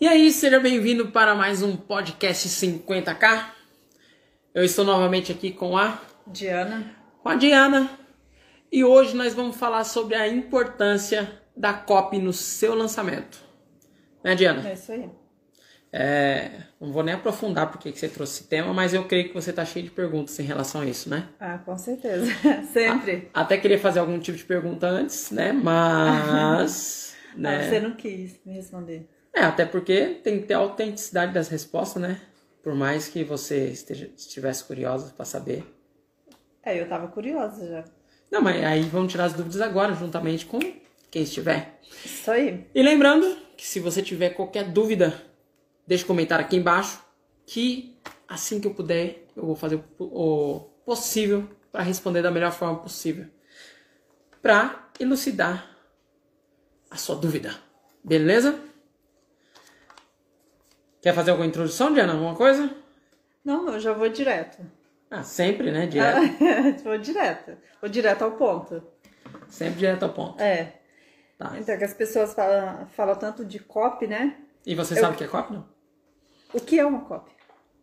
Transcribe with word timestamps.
E 0.00 0.06
aí, 0.06 0.30
seja 0.32 0.58
bem-vindo 0.60 1.08
para 1.08 1.34
mais 1.34 1.62
um 1.62 1.76
podcast 1.76 2.48
50k. 2.48 3.46
Eu 4.52 4.64
estou 4.64 4.84
novamente 4.84 5.32
aqui 5.32 5.50
com 5.52 5.76
a 5.76 6.00
Diana. 6.26 6.94
com 7.22 7.28
a 7.28 7.34
Diana 7.36 7.90
e 8.70 8.84
hoje 8.84 9.16
nós 9.16 9.34
vamos 9.34 9.56
falar 9.56 9.84
sobre 9.84 10.14
a 10.14 10.28
importância 10.28 11.40
da 11.56 11.72
copy 11.72 12.18
no 12.18 12.32
seu 12.32 12.74
lançamento. 12.74 13.42
Né, 14.22 14.34
Diana? 14.34 14.68
É 14.68 14.74
isso 14.74 14.92
aí. 14.92 15.08
É, 15.92 16.50
não 16.80 16.92
vou 16.92 17.04
nem 17.04 17.14
aprofundar 17.14 17.70
porque 17.70 17.92
que 17.92 17.98
você 17.98 18.08
trouxe 18.08 18.40
esse 18.40 18.48
tema, 18.48 18.74
mas 18.74 18.92
eu 18.92 19.04
creio 19.04 19.28
que 19.28 19.34
você 19.34 19.50
está 19.50 19.64
cheio 19.64 19.84
de 19.84 19.92
perguntas 19.92 20.36
em 20.40 20.42
relação 20.42 20.80
a 20.80 20.86
isso, 20.86 21.08
né? 21.08 21.28
Ah, 21.38 21.58
com 21.58 21.78
certeza. 21.78 22.26
Sempre. 22.72 23.30
Até 23.32 23.56
queria 23.56 23.78
fazer 23.78 24.00
algum 24.00 24.18
tipo 24.18 24.36
de 24.36 24.44
pergunta 24.44 24.88
antes, 24.88 25.30
né? 25.30 25.52
Mas. 25.52 27.14
Ah, 27.34 27.36
né? 27.36 27.68
você 27.68 27.80
não 27.80 27.96
quis 27.96 28.40
me 28.46 28.54
responder. 28.54 29.08
É, 29.34 29.40
até 29.42 29.66
porque 29.66 30.20
tem 30.22 30.40
que 30.40 30.46
ter 30.46 30.54
a 30.54 30.58
autenticidade 30.58 31.32
das 31.32 31.48
respostas, 31.48 32.00
né? 32.00 32.20
Por 32.62 32.74
mais 32.74 33.08
que 33.08 33.24
você 33.24 33.68
esteja, 33.68 34.10
estivesse 34.16 34.64
curiosa 34.64 35.12
para 35.14 35.24
saber. 35.24 35.64
É, 36.62 36.80
eu 36.80 36.88
tava 36.88 37.08
curiosa 37.08 37.66
já. 37.68 37.84
Não, 38.30 38.40
mas 38.40 38.64
aí 38.64 38.82
vamos 38.82 39.12
tirar 39.12 39.24
as 39.24 39.34
dúvidas 39.34 39.60
agora, 39.60 39.94
juntamente 39.94 40.46
com 40.46 40.58
quem 41.10 41.22
estiver. 41.22 41.78
Isso 42.04 42.30
aí. 42.30 42.66
E 42.74 42.82
lembrando 42.82 43.36
que 43.56 43.66
se 43.66 43.80
você 43.80 44.02
tiver 44.02 44.30
qualquer 44.30 44.64
dúvida, 44.64 45.22
deixe 45.86 46.04
um 46.04 46.08
comentário 46.08 46.44
aqui 46.44 46.56
embaixo, 46.56 47.02
que 47.44 47.98
assim 48.26 48.60
que 48.60 48.66
eu 48.66 48.74
puder, 48.74 49.26
eu 49.36 49.44
vou 49.44 49.56
fazer 49.56 49.80
o 49.98 50.04
o 50.06 50.60
possível 50.84 51.48
para 51.72 51.82
responder 51.82 52.22
da 52.22 52.30
melhor 52.30 52.52
forma 52.52 52.78
possível. 52.78 53.26
Para 54.42 54.90
elucidar 55.00 55.70
a 56.90 56.96
sua 56.96 57.16
dúvida. 57.16 57.54
Beleza? 58.02 58.58
Quer 61.04 61.14
fazer 61.14 61.32
alguma 61.32 61.46
introdução, 61.46 61.92
Diana? 61.92 62.14
Alguma 62.14 62.34
coisa? 62.34 62.74
Não, 63.44 63.68
eu 63.68 63.78
já 63.78 63.92
vou 63.92 64.08
direto. 64.08 64.56
Ah, 65.10 65.22
sempre, 65.22 65.70
né? 65.70 65.86
Direto. 65.86 66.80
vou 66.82 66.96
direto. 66.96 67.58
Vou 67.78 67.90
direto 67.90 68.22
ao 68.22 68.32
ponto. 68.32 68.82
Sempre 69.46 69.80
direto 69.80 70.04
ao 70.04 70.08
ponto. 70.14 70.42
É. 70.42 70.72
Tá. 71.36 71.52
Então, 71.58 71.76
que 71.76 71.84
as 71.84 71.92
pessoas 71.92 72.32
falam, 72.32 72.86
falam 72.86 73.14
tanto 73.16 73.44
de 73.44 73.58
copy, 73.58 74.06
né? 74.06 74.34
E 74.64 74.74
você 74.74 74.94
Eu- 74.94 75.00
sabe 75.02 75.14
o 75.14 75.18
que 75.18 75.24
é 75.24 75.28
copy, 75.28 75.52
não? 75.52 75.68
O 76.54 76.60
que 76.62 76.78
é 76.78 76.86
uma 76.86 77.04
copy? 77.04 77.30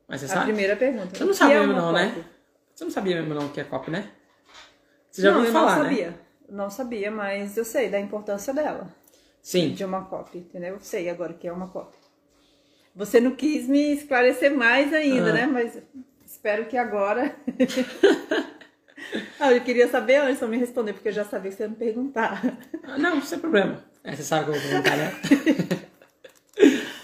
Mas 0.07 0.21
você 0.21 0.25
A 0.25 0.29
sabe? 0.29 0.45
primeira 0.45 0.75
pergunta. 0.75 1.15
Você 1.15 1.23
não 1.23 1.33
sabe 1.35 1.53
é 1.53 1.59
mesmo 1.59 1.73
não, 1.73 1.91
né? 1.91 2.07
copy? 2.07 2.25
Você 2.73 2.83
não 2.85 2.91
sabia 2.91 3.15
mesmo 3.21 3.35
não 3.35 3.45
o 3.45 3.49
que 3.51 3.61
é 3.61 3.63
copy, 3.63 3.91
né? 3.91 4.09
Você 5.11 5.21
já 5.21 5.29
não, 5.29 5.37
ouviu 5.37 5.49
eu 5.49 5.53
falar, 5.53 5.75
não 5.75 5.83
né? 5.83 5.89
sabia. 5.91 6.19
Não 6.49 6.69
sabia, 6.71 7.11
mas 7.11 7.55
eu 7.55 7.65
sei 7.65 7.87
da 7.87 7.99
importância 7.99 8.51
dela. 8.51 8.91
Sim. 9.43 9.73
De 9.75 9.85
uma 9.85 10.05
copy, 10.05 10.39
entendeu? 10.39 10.73
Eu 10.73 10.79
sei 10.79 11.07
agora 11.07 11.33
o 11.33 11.37
que 11.37 11.47
é 11.47 11.53
uma 11.53 11.67
copy. 11.67 12.00
Você 12.95 13.19
não 13.19 13.31
quis 13.31 13.67
me 13.67 13.93
esclarecer 13.93 14.55
mais 14.55 14.93
ainda, 14.93 15.29
Ah. 15.29 15.33
né? 15.33 15.45
Mas 15.45 15.81
espero 16.25 16.65
que 16.65 16.77
agora. 16.77 17.35
ah, 19.39 19.51
eu 19.53 19.61
queria 19.61 19.87
saber 19.87 20.17
antes 20.17 20.39
pra 20.39 20.47
me 20.47 20.57
responder, 20.57 20.93
porque 20.93 21.09
eu 21.09 21.13
já 21.13 21.23
sabia 21.25 21.51
que 21.51 21.57
você 21.57 21.63
ia 21.63 21.69
me 21.69 21.75
perguntar. 21.75 22.41
Ah, 22.83 22.97
Não, 22.97 23.21
sem 23.21 23.39
problema. 23.39 23.83
É, 24.03 24.15
você 24.15 24.23
sabe 24.23 24.45
que 24.45 24.51
eu 24.51 24.59
vou 24.59 24.69
perguntar, 24.69 24.97
né? 24.97 25.11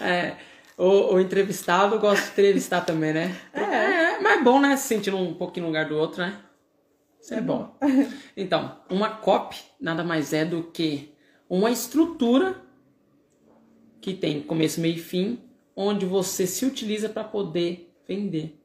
é, 0.00 0.36
o, 0.76 1.14
o 1.14 1.20
entrevistado 1.20 1.98
gosta 1.98 2.24
de 2.26 2.32
entrevistar 2.32 2.82
também, 2.82 3.12
né? 3.12 3.34
É. 3.52 4.18
mas 4.20 4.40
é 4.40 4.42
bom, 4.42 4.60
né? 4.60 4.76
Se 4.76 4.88
sentir 4.88 5.14
um 5.14 5.34
pouquinho 5.34 5.64
no 5.64 5.70
lugar 5.70 5.88
do 5.88 5.96
outro, 5.96 6.20
né? 6.22 6.38
Isso 7.20 7.34
é, 7.34 7.40
bom. 7.40 7.76
Então, 8.36 8.78
uma 8.88 9.10
copy 9.10 9.56
nada 9.80 10.04
mais 10.04 10.32
é 10.32 10.44
do 10.44 10.62
que 10.64 11.12
uma 11.48 11.70
estrutura 11.70 12.56
que 14.00 14.14
tem 14.14 14.40
começo, 14.42 14.80
meio 14.80 14.94
e 14.94 15.00
fim, 15.00 15.40
onde 15.80 16.04
você 16.04 16.44
se 16.44 16.66
utiliza 16.66 17.08
para 17.08 17.22
poder 17.22 17.94
vender. 18.06 18.60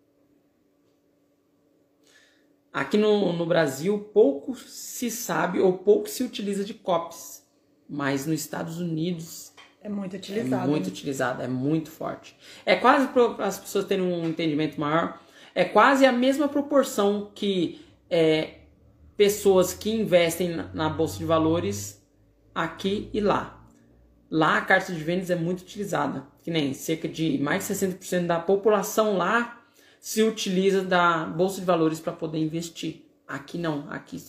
Aqui 2.73 2.97
no, 2.97 3.31
no 3.33 3.45
Brasil, 3.45 3.99
pouco 4.11 4.55
se 4.55 5.11
sabe 5.11 5.59
ou 5.59 5.77
pouco 5.77 6.09
se 6.09 6.23
utiliza 6.23 6.65
de 6.65 6.73
copies, 6.73 7.47
mas 7.87 8.25
nos 8.25 8.39
Estados 8.39 8.79
Unidos 8.79 9.53
É 9.79 9.87
muito 9.87 10.15
é 10.15 10.17
utilizado. 10.17 10.67
muito 10.67 10.85
né? 10.85 10.89
utilizado, 10.91 11.43
é 11.43 11.47
muito 11.47 11.91
forte. 11.91 12.35
É 12.65 12.75
quase 12.75 13.07
para 13.09 13.45
as 13.45 13.59
pessoas 13.59 13.85
terem 13.85 14.03
um 14.03 14.27
entendimento 14.27 14.81
maior, 14.81 15.21
é 15.53 15.63
quase 15.63 16.07
a 16.07 16.11
mesma 16.11 16.47
proporção 16.49 17.31
que 17.35 17.79
é, 18.09 18.55
pessoas 19.15 19.71
que 19.71 19.91
investem 19.91 20.49
na, 20.49 20.73
na 20.73 20.89
bolsa 20.89 21.19
de 21.19 21.25
valores 21.25 22.03
aqui 22.55 23.11
e 23.13 23.21
lá. 23.21 23.62
Lá 24.29 24.57
a 24.57 24.61
carta 24.61 24.93
de 24.93 25.03
vendas 25.03 25.29
é 25.29 25.35
muito 25.35 25.61
utilizada, 25.61 26.25
que 26.41 26.49
nem 26.49 26.73
cerca 26.73 27.07
de 27.07 27.37
mais 27.37 27.67
de 27.67 27.73
60% 27.73 28.25
da 28.25 28.39
população 28.39 29.17
lá 29.17 29.61
se 29.99 30.21
utiliza 30.21 30.83
da 30.83 31.25
bolsa 31.25 31.59
de 31.59 31.65
valores 31.65 31.99
para 31.99 32.11
poder 32.13 32.39
investir. 32.39 33.05
Aqui 33.27 33.57
não, 33.57 33.89
aqui, 33.89 34.21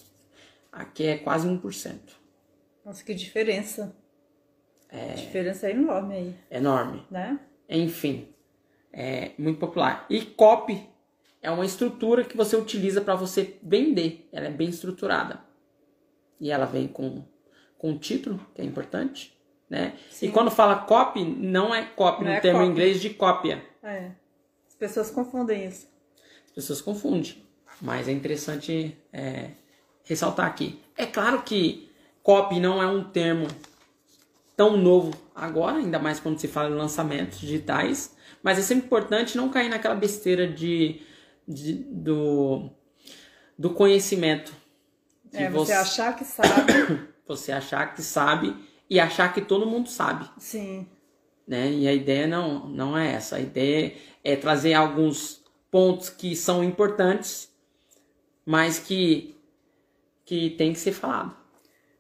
aqui 0.70 1.04
é 1.04 1.18
quase 1.18 1.48
1%. 1.48 1.98
Nossa, 2.84 3.02
que 3.02 3.14
diferença. 3.14 3.96
É... 4.88 5.14
Diferença 5.14 5.68
enorme 5.68 6.14
aí, 6.14 6.36
Enorme. 6.50 7.04
né? 7.10 7.40
Enfim, 7.68 8.28
é 8.92 9.32
muito 9.36 9.58
popular. 9.58 10.06
E 10.08 10.20
copy 10.20 10.88
é 11.42 11.50
uma 11.50 11.66
estrutura 11.66 12.24
que 12.24 12.36
você 12.36 12.56
utiliza 12.56 13.00
para 13.00 13.16
você 13.16 13.58
vender. 13.62 14.28
Ela 14.32 14.46
é 14.46 14.50
bem 14.50 14.68
estruturada. 14.68 15.40
E 16.40 16.50
ela 16.50 16.66
vem 16.66 16.86
com, 16.86 17.24
com 17.76 17.98
título, 17.98 18.40
que 18.54 18.62
é 18.62 18.64
importante. 18.64 19.33
Né? 19.68 19.94
Sim. 20.10 20.26
E 20.26 20.30
quando 20.30 20.50
fala 20.50 20.76
copy, 20.76 21.24
não 21.24 21.74
é 21.74 21.82
copy 21.82 22.22
Não 22.24 22.30
no 22.30 22.36
é 22.36 22.40
termo 22.40 22.60
copy. 22.60 22.70
inglês 22.70 23.00
de 23.00 23.10
cópia. 23.10 23.64
É. 23.82 24.10
As 24.68 24.74
pessoas 24.74 25.10
confundem 25.10 25.66
isso. 25.66 25.88
As 26.46 26.52
pessoas 26.52 26.80
confundem. 26.80 27.42
Mas 27.80 28.06
é 28.08 28.12
interessante 28.12 28.96
é, 29.12 29.50
ressaltar 30.04 30.46
aqui. 30.46 30.80
É 30.96 31.06
claro 31.06 31.42
que 31.42 31.90
copy 32.22 32.60
não 32.60 32.80
é 32.82 32.86
um 32.86 33.02
termo 33.04 33.48
tão 34.56 34.76
novo 34.76 35.12
agora, 35.34 35.78
ainda 35.78 35.98
mais 35.98 36.20
quando 36.20 36.38
se 36.38 36.46
fala 36.46 36.70
em 36.70 36.78
lançamentos 36.78 37.40
digitais, 37.40 38.14
mas 38.42 38.58
é 38.58 38.62
sempre 38.62 38.86
importante 38.86 39.36
não 39.36 39.48
cair 39.48 39.68
naquela 39.68 39.94
besteira 39.96 40.46
de, 40.46 41.02
de- 41.48 41.82
do, 41.90 42.70
do 43.58 43.70
conhecimento. 43.70 44.52
É, 45.32 45.50
você 45.50 45.72
achar 45.72 46.14
que 46.14 46.24
sabe. 46.24 46.72
você 47.26 47.50
achar 47.50 47.92
que 47.94 48.02
sabe 48.02 48.54
e 48.88 49.00
achar 49.00 49.32
que 49.32 49.40
todo 49.40 49.66
mundo 49.66 49.88
sabe 49.88 50.28
Sim. 50.38 50.86
né? 51.46 51.70
E 51.70 51.88
a 51.88 51.92
ideia 51.92 52.26
não, 52.26 52.66
não 52.68 52.96
é 52.96 53.12
essa. 53.12 53.36
A 53.36 53.40
ideia 53.40 53.94
é 54.22 54.36
trazer 54.36 54.74
alguns 54.74 55.42
pontos 55.70 56.08
que 56.10 56.36
são 56.36 56.62
importantes, 56.62 57.48
mas 58.46 58.78
que, 58.78 59.36
que 60.24 60.50
tem 60.50 60.72
que 60.72 60.78
ser 60.78 60.92
falado. 60.92 61.34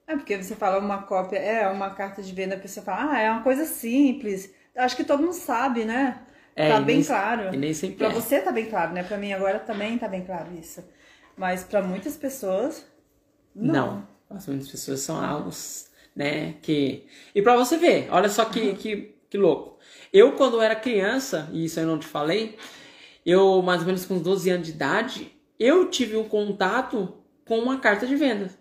É 0.06 0.14
porque 0.16 0.40
você 0.42 0.54
fala 0.54 0.78
uma 0.78 1.02
cópia, 1.02 1.38
é 1.38 1.68
uma 1.68 1.90
carta 1.90 2.22
de 2.22 2.32
venda, 2.32 2.54
a 2.56 2.58
pessoa 2.60 2.84
fala, 2.84 3.12
ah, 3.12 3.18
é 3.20 3.30
uma 3.30 3.42
coisa 3.42 3.64
simples. 3.64 4.52
Acho 4.76 4.96
que 4.96 5.04
todo 5.04 5.22
mundo 5.22 5.32
sabe, 5.32 5.84
né? 5.84 6.20
É, 6.54 6.68
tá 6.68 6.80
bem 6.80 6.96
nem- 6.96 7.04
claro. 7.04 7.54
e 7.54 7.56
nem 7.56 7.72
sempre 7.74 7.96
Pra 7.96 8.08
é. 8.08 8.10
você 8.12 8.40
tá 8.40 8.52
bem 8.52 8.66
claro, 8.68 8.92
né? 8.92 9.02
Pra 9.02 9.16
mim 9.16 9.32
agora 9.32 9.58
também 9.58 9.98
tá 9.98 10.06
bem 10.06 10.24
claro 10.24 10.54
isso. 10.56 10.84
Mas 11.36 11.64
pra 11.64 11.82
muitas 11.82 12.16
pessoas, 12.16 12.86
não. 13.54 14.06
As 14.30 14.46
muitas 14.46 14.68
pessoas 14.70 15.00
são 15.00 15.22
algo, 15.24 15.50
né, 16.14 16.54
que... 16.62 17.06
E 17.34 17.42
pra 17.42 17.56
você 17.56 17.76
ver, 17.76 18.08
olha 18.10 18.28
só 18.28 18.44
que, 18.44 18.74
que, 18.74 19.14
que 19.28 19.38
louco. 19.38 19.78
Eu, 20.12 20.32
quando 20.32 20.60
era 20.60 20.76
criança, 20.76 21.48
e 21.52 21.64
isso 21.64 21.80
eu 21.80 21.86
não 21.86 21.98
te 21.98 22.06
falei, 22.06 22.56
eu, 23.26 23.60
mais 23.62 23.80
ou 23.80 23.86
menos 23.86 24.04
com 24.04 24.14
uns 24.14 24.22
12 24.22 24.50
anos 24.50 24.66
de 24.66 24.72
idade, 24.72 25.32
eu 25.58 25.88
tive 25.88 26.16
um 26.16 26.28
contato 26.28 27.14
com 27.44 27.58
uma 27.58 27.78
carta 27.78 28.06
de 28.06 28.16
vendas. 28.16 28.56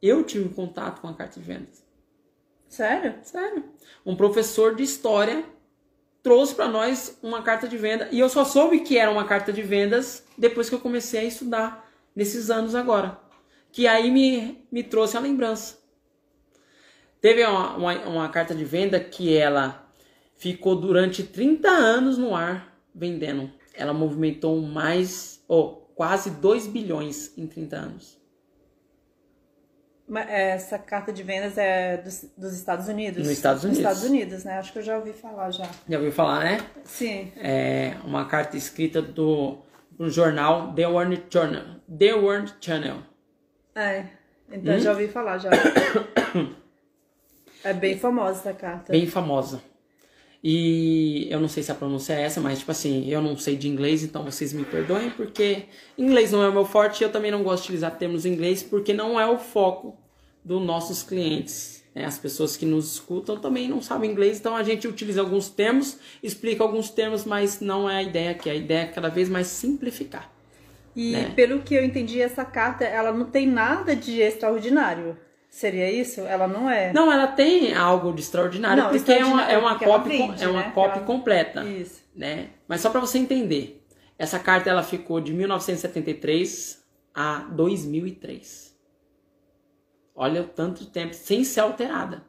Eu 0.00 0.24
tive 0.24 0.44
um 0.44 0.52
contato 0.52 1.00
com 1.00 1.08
a 1.08 1.14
carta 1.14 1.38
de 1.38 1.46
vendas. 1.46 1.84
Sério? 2.68 3.16
Sério. 3.22 3.64
Um 4.04 4.16
professor 4.16 4.74
de 4.74 4.82
história 4.82 5.44
trouxe 6.22 6.54
para 6.54 6.68
nós 6.68 7.18
uma 7.22 7.42
carta 7.42 7.68
de 7.68 7.76
venda 7.76 8.08
e 8.10 8.18
eu 8.18 8.28
só 8.28 8.44
soube 8.44 8.80
que 8.80 8.96
era 8.96 9.10
uma 9.10 9.24
carta 9.24 9.52
de 9.52 9.62
vendas 9.62 10.24
depois 10.38 10.68
que 10.68 10.74
eu 10.74 10.80
comecei 10.80 11.20
a 11.20 11.24
estudar 11.24 11.90
nesses 12.14 12.50
anos 12.50 12.74
agora. 12.74 13.18
Que 13.70 13.86
aí 13.86 14.10
me, 14.10 14.66
me 14.70 14.82
trouxe 14.82 15.16
a 15.16 15.20
lembrança. 15.20 15.78
Teve 17.22 17.42
uma, 17.46 17.76
uma, 17.76 17.94
uma 18.06 18.28
carta 18.28 18.54
de 18.54 18.64
venda 18.64 19.00
que 19.00 19.34
ela 19.34 19.88
ficou 20.36 20.74
durante 20.76 21.22
30 21.22 21.68
anos 21.70 22.18
no 22.18 22.34
ar 22.34 22.76
vendendo. 22.94 23.48
Ela 23.74 23.94
movimentou 23.94 24.60
mais, 24.60 25.42
ou 25.48 25.90
quase 25.94 26.30
2 26.32 26.66
bilhões 26.66 27.32
em 27.38 27.46
30 27.46 27.76
anos. 27.76 28.20
Essa 30.28 30.78
carta 30.78 31.10
de 31.12 31.22
vendas 31.22 31.56
é 31.56 31.96
dos, 31.96 32.26
dos 32.36 32.52
Estados 32.54 32.88
Unidos? 32.88 33.18
Nos 33.20 33.30
Estados 33.30 33.62
Unidos. 33.64 33.78
Nos 33.82 33.92
Estados 33.92 34.10
Unidos, 34.10 34.44
né? 34.44 34.58
Acho 34.58 34.72
que 34.72 34.80
eu 34.80 34.82
já 34.82 34.98
ouvi 34.98 35.12
falar 35.12 35.50
já. 35.52 35.64
Já 35.88 35.96
ouviu 35.96 36.12
falar, 36.12 36.40
né? 36.44 36.58
Sim. 36.84 37.32
é 37.36 37.94
uma 38.04 38.26
carta 38.26 38.56
escrita 38.56 39.00
do, 39.00 39.58
do 39.92 40.10
jornal 40.10 40.74
The 40.74 40.86
World 40.86 41.22
Journal. 41.30 41.62
The 41.98 42.12
World 42.14 42.54
Channel. 42.60 42.98
É. 43.74 44.04
Então 44.50 44.74
Hum? 44.74 44.78
já 44.80 44.90
ouvi 44.90 45.08
falar 45.08 45.38
já. 45.38 45.48
É 47.64 47.72
bem 47.72 47.98
famosa 47.98 48.40
essa 48.40 48.52
carta. 48.52 48.92
Bem 48.92 49.06
famosa. 49.06 49.62
E 50.44 51.28
eu 51.30 51.38
não 51.38 51.48
sei 51.48 51.62
se 51.62 51.70
a 51.70 51.74
pronúncia 51.74 52.14
é 52.14 52.22
essa, 52.22 52.40
mas 52.40 52.58
tipo 52.58 52.72
assim, 52.72 53.08
eu 53.08 53.22
não 53.22 53.36
sei 53.36 53.56
de 53.56 53.68
inglês, 53.68 54.02
então 54.02 54.24
vocês 54.24 54.52
me 54.52 54.64
perdoem, 54.64 55.10
porque 55.10 55.66
inglês 55.96 56.32
não 56.32 56.42
é 56.42 56.48
o 56.48 56.52
meu 56.52 56.64
forte 56.64 57.00
e 57.00 57.04
eu 57.04 57.12
também 57.12 57.30
não 57.30 57.44
gosto 57.44 57.62
de 57.62 57.68
utilizar 57.68 57.96
termos 57.96 58.26
em 58.26 58.32
inglês, 58.32 58.60
porque 58.62 58.92
não 58.92 59.20
é 59.20 59.26
o 59.26 59.38
foco 59.38 59.96
dos 60.44 60.60
nossos 60.60 61.04
clientes. 61.04 61.84
Né? 61.94 62.04
As 62.04 62.18
pessoas 62.18 62.56
que 62.56 62.66
nos 62.66 62.94
escutam 62.94 63.36
também 63.38 63.68
não 63.68 63.80
sabem 63.80 64.10
inglês, 64.10 64.40
então 64.40 64.56
a 64.56 64.64
gente 64.64 64.88
utiliza 64.88 65.20
alguns 65.20 65.48
termos, 65.48 65.98
explica 66.20 66.64
alguns 66.64 66.90
termos, 66.90 67.24
mas 67.24 67.60
não 67.60 67.88
é 67.88 67.98
a 67.98 68.02
ideia 68.02 68.32
aqui. 68.32 68.50
A 68.50 68.54
ideia 68.54 68.80
é 68.82 68.86
cada 68.86 69.08
vez 69.08 69.28
mais 69.28 69.46
simplificar. 69.46 70.32
E 70.94 71.12
né? 71.12 71.32
pelo 71.36 71.62
que 71.62 71.74
eu 71.74 71.84
entendi, 71.84 72.20
essa 72.20 72.44
carta 72.44 72.84
ela 72.84 73.12
não 73.12 73.26
tem 73.26 73.46
nada 73.46 73.94
de 73.94 74.20
extraordinário. 74.20 75.16
Seria 75.52 75.92
isso? 75.92 76.22
Ela 76.22 76.48
não 76.48 76.68
é. 76.68 76.94
Não, 76.94 77.12
ela 77.12 77.26
tem 77.26 77.74
algo 77.74 78.10
de 78.14 78.22
extraordinário, 78.22 78.84
não, 78.84 78.90
porque 78.90 79.12
é 79.12 79.22
uma, 79.22 79.52
é 79.52 79.58
uma 79.58 79.78
cópia, 79.78 80.34
é 80.40 80.48
uma 80.48 80.62
né? 80.62 80.72
cópia 80.74 80.96
ela... 80.96 81.04
completa. 81.06 81.62
Isso. 81.62 82.02
Né? 82.16 82.48
Mas 82.66 82.80
só 82.80 82.88
para 82.88 83.00
você 83.00 83.18
entender, 83.18 83.84
essa 84.18 84.38
carta 84.38 84.70
ela 84.70 84.82
ficou 84.82 85.20
de 85.20 85.34
1973 85.34 86.82
a 87.14 87.40
2003. 87.50 88.74
Olha 90.14 90.40
o 90.40 90.44
tanto 90.44 90.86
tempo 90.86 91.12
sem 91.12 91.44
ser 91.44 91.60
alterada. 91.60 92.24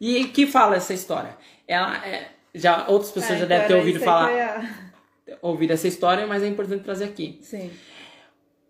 E 0.00 0.24
que 0.24 0.46
fala 0.46 0.76
essa 0.76 0.94
história? 0.94 1.36
Ela 1.68 2.06
é, 2.06 2.30
já 2.54 2.88
outras 2.88 3.12
pessoas 3.12 3.36
é, 3.36 3.40
já 3.40 3.46
devem 3.46 3.68
ter 3.68 3.74
ouvido 3.74 4.00
falar, 4.00 4.30
a... 4.30 5.36
ouvido 5.46 5.74
essa 5.74 5.86
história, 5.86 6.26
mas 6.26 6.42
é 6.42 6.46
importante 6.46 6.82
trazer 6.82 7.04
aqui. 7.04 7.38
Sim. 7.42 7.70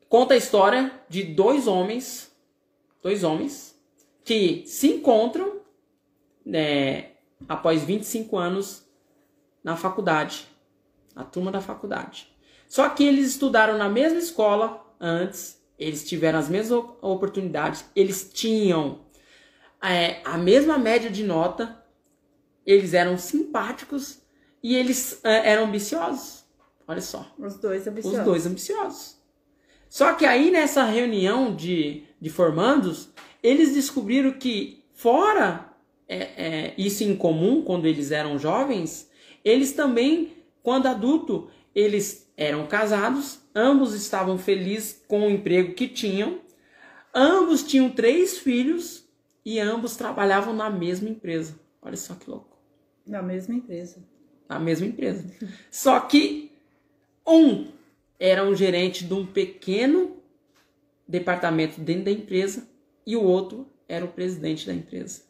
Conta 0.08 0.34
a 0.34 0.36
história 0.36 0.90
de 1.08 1.22
dois 1.22 1.68
homens, 1.68 2.36
dois 3.00 3.22
homens 3.22 3.75
que 4.26 4.64
se 4.66 4.88
encontram 4.88 5.60
né, 6.44 7.12
após 7.48 7.84
25 7.84 8.36
anos 8.36 8.84
na 9.62 9.76
faculdade, 9.76 10.48
na 11.14 11.22
turma 11.22 11.52
da 11.52 11.60
faculdade. 11.60 12.28
Só 12.68 12.88
que 12.88 13.04
eles 13.04 13.28
estudaram 13.28 13.78
na 13.78 13.88
mesma 13.88 14.18
escola 14.18 14.84
antes, 15.00 15.62
eles 15.78 16.04
tiveram 16.04 16.40
as 16.40 16.48
mesmas 16.48 16.84
oportunidades, 17.00 17.84
eles 17.94 18.28
tinham 18.32 19.06
é, 19.80 20.20
a 20.24 20.36
mesma 20.36 20.76
média 20.76 21.08
de 21.08 21.22
nota, 21.22 21.80
eles 22.66 22.94
eram 22.94 23.16
simpáticos 23.16 24.18
e 24.60 24.74
eles 24.74 25.20
é, 25.22 25.52
eram 25.52 25.66
ambiciosos. 25.66 26.44
Olha 26.88 27.00
só. 27.00 27.24
Os 27.38 27.58
dois 27.58 27.86
ambiciosos. 27.86 28.18
Os 28.18 28.24
dois 28.24 28.44
ambiciosos. 28.44 29.16
Só 29.88 30.14
que 30.14 30.26
aí 30.26 30.50
nessa 30.50 30.82
reunião 30.82 31.54
de, 31.54 32.02
de 32.20 32.28
formandos, 32.28 33.10
eles 33.46 33.74
descobriram 33.74 34.32
que, 34.32 34.82
fora 34.92 35.72
é, 36.08 36.16
é, 36.16 36.74
isso 36.76 37.04
em 37.04 37.14
comum 37.14 37.62
quando 37.62 37.86
eles 37.86 38.10
eram 38.10 38.36
jovens, 38.40 39.08
eles 39.44 39.72
também, 39.72 40.32
quando 40.64 40.88
adulto, 40.88 41.48
eles 41.72 42.28
eram 42.36 42.66
casados, 42.66 43.38
ambos 43.54 43.94
estavam 43.94 44.36
felizes 44.36 45.00
com 45.06 45.28
o 45.28 45.30
emprego 45.30 45.74
que 45.74 45.86
tinham, 45.86 46.40
ambos 47.14 47.62
tinham 47.62 47.88
três 47.88 48.36
filhos 48.36 49.08
e 49.44 49.60
ambos 49.60 49.94
trabalhavam 49.94 50.52
na 50.52 50.68
mesma 50.68 51.08
empresa. 51.08 51.56
Olha 51.80 51.96
só 51.96 52.16
que 52.16 52.28
louco. 52.28 52.58
Na 53.06 53.22
mesma 53.22 53.54
empresa. 53.54 54.02
Na 54.48 54.58
mesma 54.58 54.88
empresa. 54.88 55.24
Só 55.70 56.00
que 56.00 56.50
um 57.24 57.68
era 58.18 58.42
um 58.42 58.56
gerente 58.56 59.04
de 59.04 59.14
um 59.14 59.24
pequeno 59.24 60.16
departamento 61.06 61.80
dentro 61.80 62.06
da 62.06 62.10
empresa 62.10 62.66
e 63.06 63.16
o 63.16 63.22
outro 63.22 63.70
era 63.88 64.04
o 64.04 64.08
presidente 64.08 64.66
da 64.66 64.74
empresa. 64.74 65.22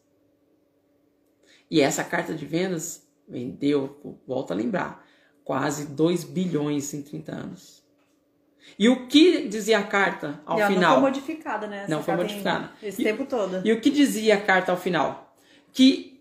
E 1.70 1.80
essa 1.80 2.02
carta 2.02 2.32
de 2.32 2.46
vendas 2.46 3.06
vendeu, 3.28 4.18
volta 4.26 4.54
a 4.54 4.56
lembrar, 4.56 5.06
quase 5.44 5.86
2 5.86 6.24
bilhões 6.24 6.94
em 6.94 7.02
30 7.02 7.32
anos. 7.32 7.84
E 8.78 8.88
o 8.88 9.06
que 9.06 9.46
dizia 9.46 9.78
a 9.78 9.82
carta 9.82 10.40
ao 10.44 10.58
e 10.58 10.66
final? 10.66 10.94
Não 10.94 11.00
foi 11.00 11.10
modificada, 11.10 11.66
né? 11.66 11.82
Essa 11.82 11.90
não 11.90 12.02
foi 12.02 12.16
modificada. 12.16 12.72
Esse 12.82 13.02
e, 13.02 13.04
tempo 13.04 13.26
todo. 13.26 13.60
E 13.64 13.72
o 13.72 13.80
que 13.80 13.90
dizia 13.90 14.36
a 14.36 14.40
carta 14.40 14.72
ao 14.72 14.78
final? 14.78 15.36
Que 15.72 16.20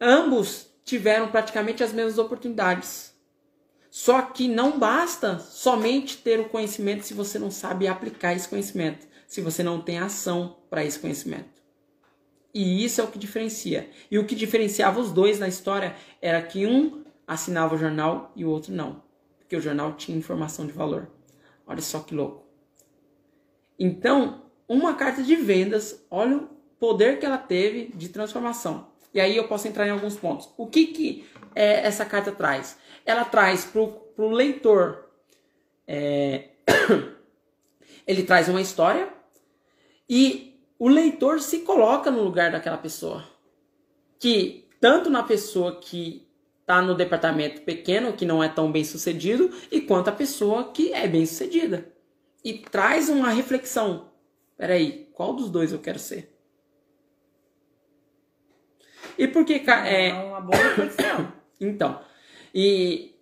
ambos 0.00 0.70
tiveram 0.84 1.30
praticamente 1.30 1.82
as 1.82 1.92
mesmas 1.92 2.18
oportunidades. 2.18 3.14
Só 3.90 4.22
que 4.22 4.48
não 4.48 4.78
basta 4.78 5.38
somente 5.38 6.16
ter 6.16 6.40
o 6.40 6.48
conhecimento 6.48 7.04
se 7.04 7.12
você 7.12 7.38
não 7.38 7.50
sabe 7.50 7.86
aplicar 7.86 8.32
esse 8.32 8.48
conhecimento 8.48 9.06
se 9.32 9.40
você 9.40 9.62
não 9.62 9.80
tem 9.80 9.98
ação 9.98 10.58
para 10.68 10.84
esse 10.84 10.98
conhecimento. 10.98 11.62
E 12.52 12.84
isso 12.84 13.00
é 13.00 13.04
o 13.04 13.06
que 13.06 13.18
diferencia. 13.18 13.88
E 14.10 14.18
o 14.18 14.26
que 14.26 14.34
diferenciava 14.34 15.00
os 15.00 15.10
dois 15.10 15.38
na 15.38 15.48
história 15.48 15.96
era 16.20 16.42
que 16.42 16.66
um 16.66 17.02
assinava 17.26 17.74
o 17.74 17.78
jornal 17.78 18.30
e 18.36 18.44
o 18.44 18.50
outro 18.50 18.74
não. 18.74 19.02
Porque 19.38 19.56
o 19.56 19.60
jornal 19.60 19.94
tinha 19.94 20.18
informação 20.18 20.66
de 20.66 20.72
valor. 20.72 21.10
Olha 21.66 21.80
só 21.80 22.00
que 22.00 22.14
louco. 22.14 22.44
Então, 23.78 24.42
uma 24.68 24.92
carta 24.92 25.22
de 25.22 25.34
vendas, 25.34 26.04
olha 26.10 26.36
o 26.36 26.48
poder 26.78 27.18
que 27.18 27.24
ela 27.24 27.38
teve 27.38 27.90
de 27.94 28.10
transformação. 28.10 28.88
E 29.14 29.20
aí 29.20 29.34
eu 29.34 29.48
posso 29.48 29.66
entrar 29.66 29.86
em 29.86 29.92
alguns 29.92 30.14
pontos. 30.14 30.50
O 30.58 30.66
que, 30.66 30.88
que 30.88 31.26
é, 31.54 31.86
essa 31.86 32.04
carta 32.04 32.32
traz? 32.32 32.76
Ela 33.06 33.24
traz 33.24 33.64
para 33.64 33.80
o 33.80 34.30
leitor. 34.30 35.08
É, 35.86 36.50
ele 38.06 38.24
traz 38.24 38.50
uma 38.50 38.60
história 38.60 39.21
e 40.14 40.60
o 40.78 40.88
leitor 40.90 41.40
se 41.40 41.60
coloca 41.60 42.10
no 42.10 42.22
lugar 42.22 42.52
daquela 42.52 42.76
pessoa. 42.76 43.24
Que 44.18 44.68
tanto 44.78 45.08
na 45.08 45.22
pessoa 45.22 45.80
que 45.80 46.28
está 46.60 46.82
no 46.82 46.94
departamento 46.94 47.62
pequeno, 47.62 48.12
que 48.12 48.26
não 48.26 48.44
é 48.44 48.48
tão 48.50 48.70
bem 48.70 48.84
sucedido, 48.84 49.50
e 49.70 49.80
quanto 49.80 50.08
a 50.08 50.12
pessoa 50.12 50.70
que 50.70 50.92
é 50.92 51.08
bem 51.08 51.24
sucedida. 51.24 51.90
E 52.44 52.52
traz 52.52 53.08
uma 53.08 53.30
reflexão. 53.30 54.10
Peraí, 54.54 55.08
qual 55.14 55.32
dos 55.32 55.48
dois 55.48 55.72
eu 55.72 55.78
quero 55.78 55.98
ser? 55.98 56.30
E 59.16 59.26
por 59.26 59.46
que. 59.46 59.64
É, 59.66 60.08
é 60.08 60.12
uma 60.12 60.42
boa 60.42 60.62
reflexão. 60.62 61.32
então, 61.58 62.02
e 62.54 63.14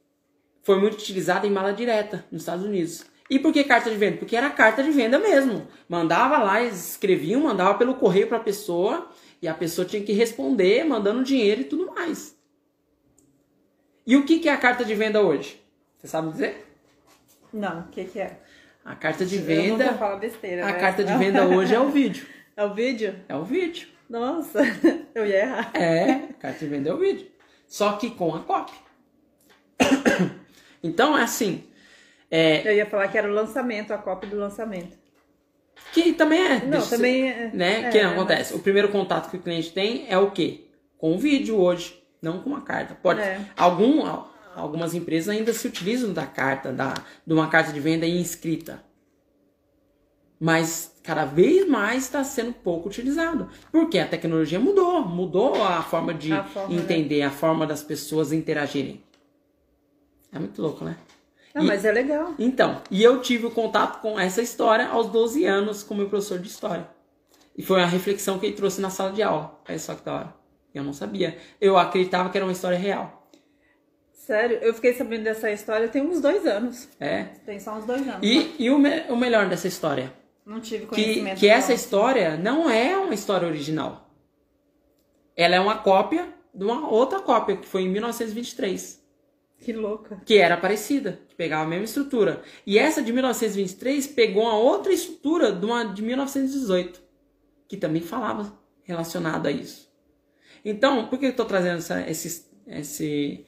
foi 0.65 0.81
muito 0.81 0.95
utilizada 0.95 1.47
em 1.47 1.51
mala 1.51 1.73
direta 1.73 2.27
nos 2.33 2.43
Estados 2.43 2.65
Unidos. 2.65 3.09
E 3.31 3.39
por 3.39 3.53
que 3.53 3.63
carta 3.63 3.89
de 3.89 3.97
venda? 3.97 4.17
Porque 4.17 4.37
era 4.37 4.51
carta 4.51 4.83
de 4.83 4.91
venda 4.91 5.17
mesmo. 5.17 5.69
Mandava 5.89 6.39
lá, 6.39 6.61
eles 6.61 6.91
escreviam, 6.91 7.43
mandava 7.43 7.79
pelo 7.79 7.95
correio 7.95 8.27
para 8.27 8.39
a 8.39 8.43
pessoa 8.43 9.09
e 9.41 9.47
a 9.47 9.55
pessoa 9.55 9.87
tinha 9.87 10.03
que 10.03 10.13
responder, 10.13 10.85
mandando 10.85 11.23
dinheiro 11.23 11.61
e 11.61 11.65
tudo 11.65 11.87
mais. 11.95 12.37
E 14.05 14.17
o 14.17 14.25
que, 14.25 14.41
que 14.41 14.49
é 14.49 14.53
a 14.53 14.57
carta 14.57 14.85
de 14.85 14.97
venda 14.97 15.23
hoje? 15.23 15.63
Você 15.97 16.09
sabe 16.09 16.33
dizer? 16.33 16.67
Não, 17.53 17.83
o 17.83 17.89
que, 17.89 18.05
que 18.05 18.19
é? 18.19 18.41
A 18.85 18.97
carta 18.97 19.25
de 19.25 19.39
venda. 19.39 19.85
Eu 19.85 19.93
nunca 19.93 20.17
besteira. 20.17 20.65
A 20.65 20.73
né? 20.73 20.81
carta 20.81 21.05
de 21.05 21.17
venda 21.17 21.47
hoje 21.47 21.73
é 21.73 21.81
o 21.81 21.89
vídeo. 21.89 22.27
É 22.57 22.65
o 22.65 22.75
vídeo? 22.75 23.15
É 23.27 23.35
o 23.35 23.43
vídeo. 23.43 23.89
Nossa, 24.07 24.61
eu 25.15 25.25
ia 25.25 25.39
errar. 25.39 25.71
É, 25.75 26.29
carta 26.39 26.59
de 26.59 26.67
venda 26.67 26.91
é 26.91 26.93
o 26.93 26.99
vídeo. 26.99 27.27
Só 27.67 27.93
que 27.93 28.11
com 28.11 28.35
a 28.35 28.41
cópia. 28.41 28.77
Então 30.83 31.17
é 31.17 31.23
assim. 31.23 31.70
É, 32.31 32.67
eu 32.69 32.75
ia 32.75 32.87
falar 32.87 33.09
que 33.09 33.19
era 33.19 33.29
o 33.29 33.33
lançamento, 33.33 33.93
a 33.93 33.99
cópia 33.99 34.31
do 34.31 34.37
lançamento. 34.37 34.97
Que 35.93 36.13
também 36.13 36.41
é. 36.41 36.65
Não, 36.65 36.87
também 36.87 37.29
é. 37.29 37.51
Né? 37.53 37.87
É, 37.87 37.91
que 37.91 38.03
não 38.03 38.13
acontece. 38.13 38.53
Mas... 38.53 38.61
O 38.61 38.63
primeiro 38.63 38.89
contato 38.91 39.31
que 39.31 39.37
o 39.37 39.41
cliente 39.41 39.73
tem 39.73 40.07
é 40.09 40.17
o 40.17 40.31
quê? 40.31 40.67
Com 40.97 41.15
o 41.15 41.19
vídeo 41.19 41.59
hoje, 41.59 42.01
não 42.23 42.41
com 42.41 42.51
uma 42.51 42.61
carta. 42.61 42.95
Pode. 42.95 43.21
É. 43.21 43.41
Algum, 43.57 44.05
algumas 44.55 44.95
empresas 44.95 45.35
ainda 45.35 45.53
se 45.53 45.67
utilizam 45.67 46.13
da 46.13 46.27
carta, 46.27 46.73
da, 46.73 46.95
de 47.27 47.33
uma 47.33 47.49
carta 47.49 47.73
de 47.73 47.81
venda 47.81 48.07
inscrita. 48.07 48.83
Mas 50.39 50.95
cada 51.03 51.25
vez 51.25 51.69
mais 51.69 52.05
está 52.05 52.23
sendo 52.23 52.53
pouco 52.53 52.89
utilizado. 52.89 53.49
Porque 53.73 53.99
a 53.99 54.07
tecnologia 54.07 54.61
mudou, 54.61 55.03
mudou 55.05 55.63
a 55.63 55.83
forma 55.83 56.15
de 56.15 56.33
a 56.33 56.45
forma, 56.45 56.75
né? 56.75 56.81
entender, 56.81 57.21
né? 57.21 57.27
a 57.27 57.31
forma 57.31 57.67
das 57.67 57.83
pessoas 57.83 58.33
interagirem. 58.33 59.03
É 60.33 60.39
muito 60.39 60.63
louco, 60.63 60.85
né? 60.85 60.97
Não, 61.55 61.65
e, 61.65 61.67
mas 61.67 61.85
é 61.85 61.93
legal. 61.93 62.35
Então, 62.39 62.81
e 62.91 63.03
eu 63.03 63.21
tive 63.21 63.47
o 63.47 63.51
contato 63.51 64.01
com 64.01 64.19
essa 64.19 64.41
história 64.41 64.89
aos 64.89 65.09
12 65.09 65.45
anos 65.45 65.83
com 65.83 65.95
meu 65.95 66.09
professor 66.09 66.39
de 66.39 66.49
história. 66.49 66.87
E 67.57 67.63
foi 67.63 67.79
uma 67.79 67.87
reflexão 67.87 68.39
que 68.39 68.47
ele 68.47 68.57
trouxe 68.57 68.81
na 68.81 68.91
sala 68.91 69.13
de 69.13 69.23
aula. 69.23 69.61
Olha 69.69 69.79
só 69.79 69.95
que 69.95 70.05
da 70.05 70.15
hora. 70.15 70.35
Eu 70.75 70.85
não 70.85 70.93
sabia. 70.93 71.37
Eu 71.61 71.77
acreditava 71.77 72.31
que 72.31 72.39
era 72.39 72.47
uma 72.47 72.53
história 72.53 72.79
real. 72.79 73.29
Sério, 74.13 74.59
eu 74.63 74.73
fiquei 74.73 74.95
sabendo 74.95 75.25
dessa 75.25 75.51
história 75.51 75.89
tem 75.89 76.03
uns 76.03 76.21
dois 76.21 76.47
anos. 76.47 76.89
É? 77.01 77.25
Tem 77.45 77.59
só 77.59 77.75
uns 77.75 77.85
dois 77.85 78.07
anos. 78.07 78.21
E, 78.23 78.55
e 78.59 78.71
o, 78.71 78.79
me, 78.79 79.01
o 79.09 79.17
melhor 79.17 79.49
dessa 79.49 79.67
história? 79.67 80.13
Não 80.47 80.61
tive 80.61 80.87
conhecimento. 80.87 81.35
Que, 81.35 81.41
que 81.41 81.49
essa 81.49 81.73
história 81.73 82.37
não 82.37 82.71
é 82.71 82.97
uma 82.97 83.13
história 83.13 83.49
original. 83.49 84.09
Ela 85.37 85.57
é 85.57 85.61
uma 85.61 85.79
cópia 85.79 86.29
de 86.55 86.65
uma 86.65 86.89
outra 86.89 87.21
cópia, 87.21 87.57
que 87.57 87.67
foi 87.67 87.83
em 87.83 87.89
1923. 87.89 89.00
Que 89.61 89.73
louca. 89.73 90.21
Que 90.25 90.39
era 90.39 90.57
parecida, 90.57 91.21
que 91.29 91.35
pegava 91.35 91.65
a 91.65 91.69
mesma 91.69 91.85
estrutura. 91.85 92.43
E 92.67 92.79
essa 92.79 93.03
de 93.03 93.13
1923 93.13 94.07
pegou 94.09 94.45
uma 94.45 94.57
outra 94.57 94.93
estrutura 94.93 95.53
de 95.53 95.67
uma 95.67 95.85
de 95.85 96.03
1918, 96.03 97.01
que 97.69 97.77
também 97.77 98.01
falava 98.01 98.59
relacionada 98.83 99.49
a 99.49 99.53
isso. 99.53 99.91
Então, 100.65 101.09
por 101.09 101.19
que 101.19 101.27
eu 101.27 101.31
estou 101.31 101.47
trazendo 101.47 101.79
essa, 101.79 102.01
esses 102.09 102.51
esse, 102.71 103.45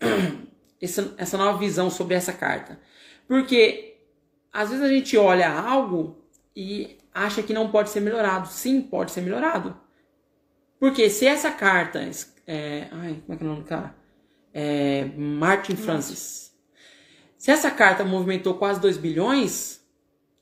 essa, 0.80 1.14
essa 1.16 1.38
nova 1.38 1.58
visão 1.58 1.90
sobre 1.90 2.14
essa 2.14 2.32
carta. 2.32 2.78
Porque 3.26 3.98
às 4.52 4.70
vezes 4.70 4.84
a 4.84 4.88
gente 4.88 5.16
olha 5.16 5.50
algo 5.50 6.24
e 6.54 6.98
acha 7.12 7.42
que 7.42 7.52
não 7.52 7.70
pode 7.70 7.90
ser 7.90 8.00
melhorado. 8.00 8.48
Sim, 8.48 8.82
pode 8.82 9.10
ser 9.10 9.22
melhorado. 9.22 9.76
Porque 10.78 11.08
se 11.08 11.26
essa 11.26 11.50
carta. 11.50 12.00
É, 12.46 12.88
ai, 12.92 13.22
como 13.26 13.34
é 13.34 13.36
que 13.36 13.42
é 13.42 13.46
o 13.46 13.50
nome 13.50 13.62
do 13.62 13.68
cara? 13.68 13.94
É, 14.58 15.04
Martin 15.18 15.76
Francis. 15.76 16.50
Se 17.36 17.50
essa 17.50 17.70
carta 17.70 18.02
movimentou 18.06 18.54
quase 18.54 18.80
2 18.80 18.96
bilhões, 18.96 19.82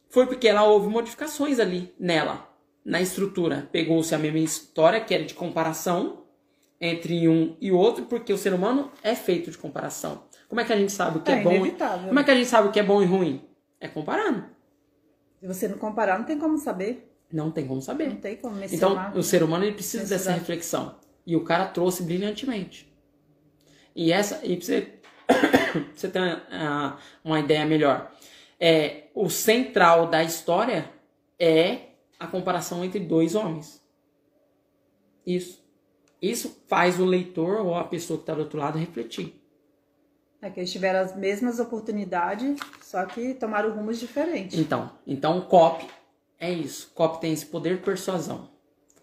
foi 0.08 0.24
porque 0.24 0.46
ela 0.46 0.62
houve 0.62 0.86
modificações 0.88 1.58
ali 1.58 1.92
nela, 1.98 2.48
na 2.84 3.00
estrutura. 3.00 3.68
Pegou-se 3.72 4.14
a 4.14 4.18
mesma 4.18 4.38
história, 4.38 5.00
que 5.00 5.12
era 5.12 5.24
de 5.24 5.34
comparação 5.34 6.22
entre 6.80 7.28
um 7.28 7.56
e 7.60 7.72
outro, 7.72 8.04
porque 8.04 8.32
o 8.32 8.38
ser 8.38 8.54
humano 8.54 8.92
é 9.02 9.16
feito 9.16 9.50
de 9.50 9.58
comparação. 9.58 10.22
Como 10.48 10.60
é 10.60 10.64
que 10.64 10.72
a 10.72 10.76
gente 10.76 10.92
sabe 10.92 11.18
o 11.18 11.20
que 11.20 11.32
é, 11.32 11.40
é 11.40 11.42
bom? 11.42 11.50
Inevitável. 11.50 12.06
Como 12.06 12.20
é 12.20 12.22
que 12.22 12.30
a 12.30 12.34
gente 12.36 12.48
sabe 12.48 12.68
o 12.68 12.70
que 12.70 12.78
é 12.78 12.84
bom 12.84 13.02
e 13.02 13.06
ruim? 13.06 13.42
É 13.80 13.88
comparando. 13.88 14.44
Se 15.40 15.48
você 15.48 15.66
não 15.66 15.76
comparar, 15.76 16.20
não 16.20 16.24
tem 16.24 16.38
como 16.38 16.56
saber. 16.56 17.12
Não 17.32 17.50
tem 17.50 17.66
como 17.66 17.82
saber. 17.82 18.10
Não 18.10 18.16
tem 18.16 18.36
como 18.36 18.62
Então, 18.62 19.12
o 19.16 19.24
ser 19.24 19.42
humano 19.42 19.64
ele 19.64 19.74
precisa 19.74 20.06
dessa 20.06 20.30
reflexão. 20.30 21.00
E 21.26 21.34
o 21.34 21.42
cara 21.42 21.66
trouxe 21.66 22.04
brilhantemente. 22.04 22.93
E 23.94 24.12
essa, 24.12 24.40
e 24.44 24.56
pra 24.56 24.66
você, 24.66 24.92
você 25.94 26.08
ter 26.08 26.20
uma, 26.20 26.98
uma 27.22 27.40
ideia 27.40 27.64
melhor, 27.64 28.12
é, 28.58 29.04
o 29.14 29.28
central 29.28 30.08
da 30.08 30.22
história 30.22 30.90
é 31.38 31.90
a 32.18 32.26
comparação 32.26 32.84
entre 32.84 33.00
dois 33.00 33.34
homens. 33.34 33.82
Isso. 35.26 35.62
Isso 36.20 36.62
faz 36.66 36.98
o 36.98 37.04
leitor 37.04 37.60
ou 37.60 37.74
a 37.74 37.84
pessoa 37.84 38.18
que 38.18 38.22
está 38.22 38.34
do 38.34 38.40
outro 38.40 38.58
lado 38.58 38.78
refletir. 38.78 39.40
É 40.40 40.50
que 40.50 40.60
eles 40.60 40.72
tiveram 40.72 41.00
as 41.00 41.16
mesmas 41.16 41.58
oportunidades, 41.58 42.58
só 42.82 43.04
que 43.06 43.34
tomaram 43.34 43.70
rumos 43.74 43.98
diferentes. 43.98 44.58
Então, 44.58 44.90
então 45.06 45.40
COP 45.42 45.86
é 46.38 46.50
isso. 46.50 46.90
COP 46.94 47.20
tem 47.20 47.32
esse 47.32 47.46
poder 47.46 47.76
de 47.76 47.82
persuasão. 47.82 48.53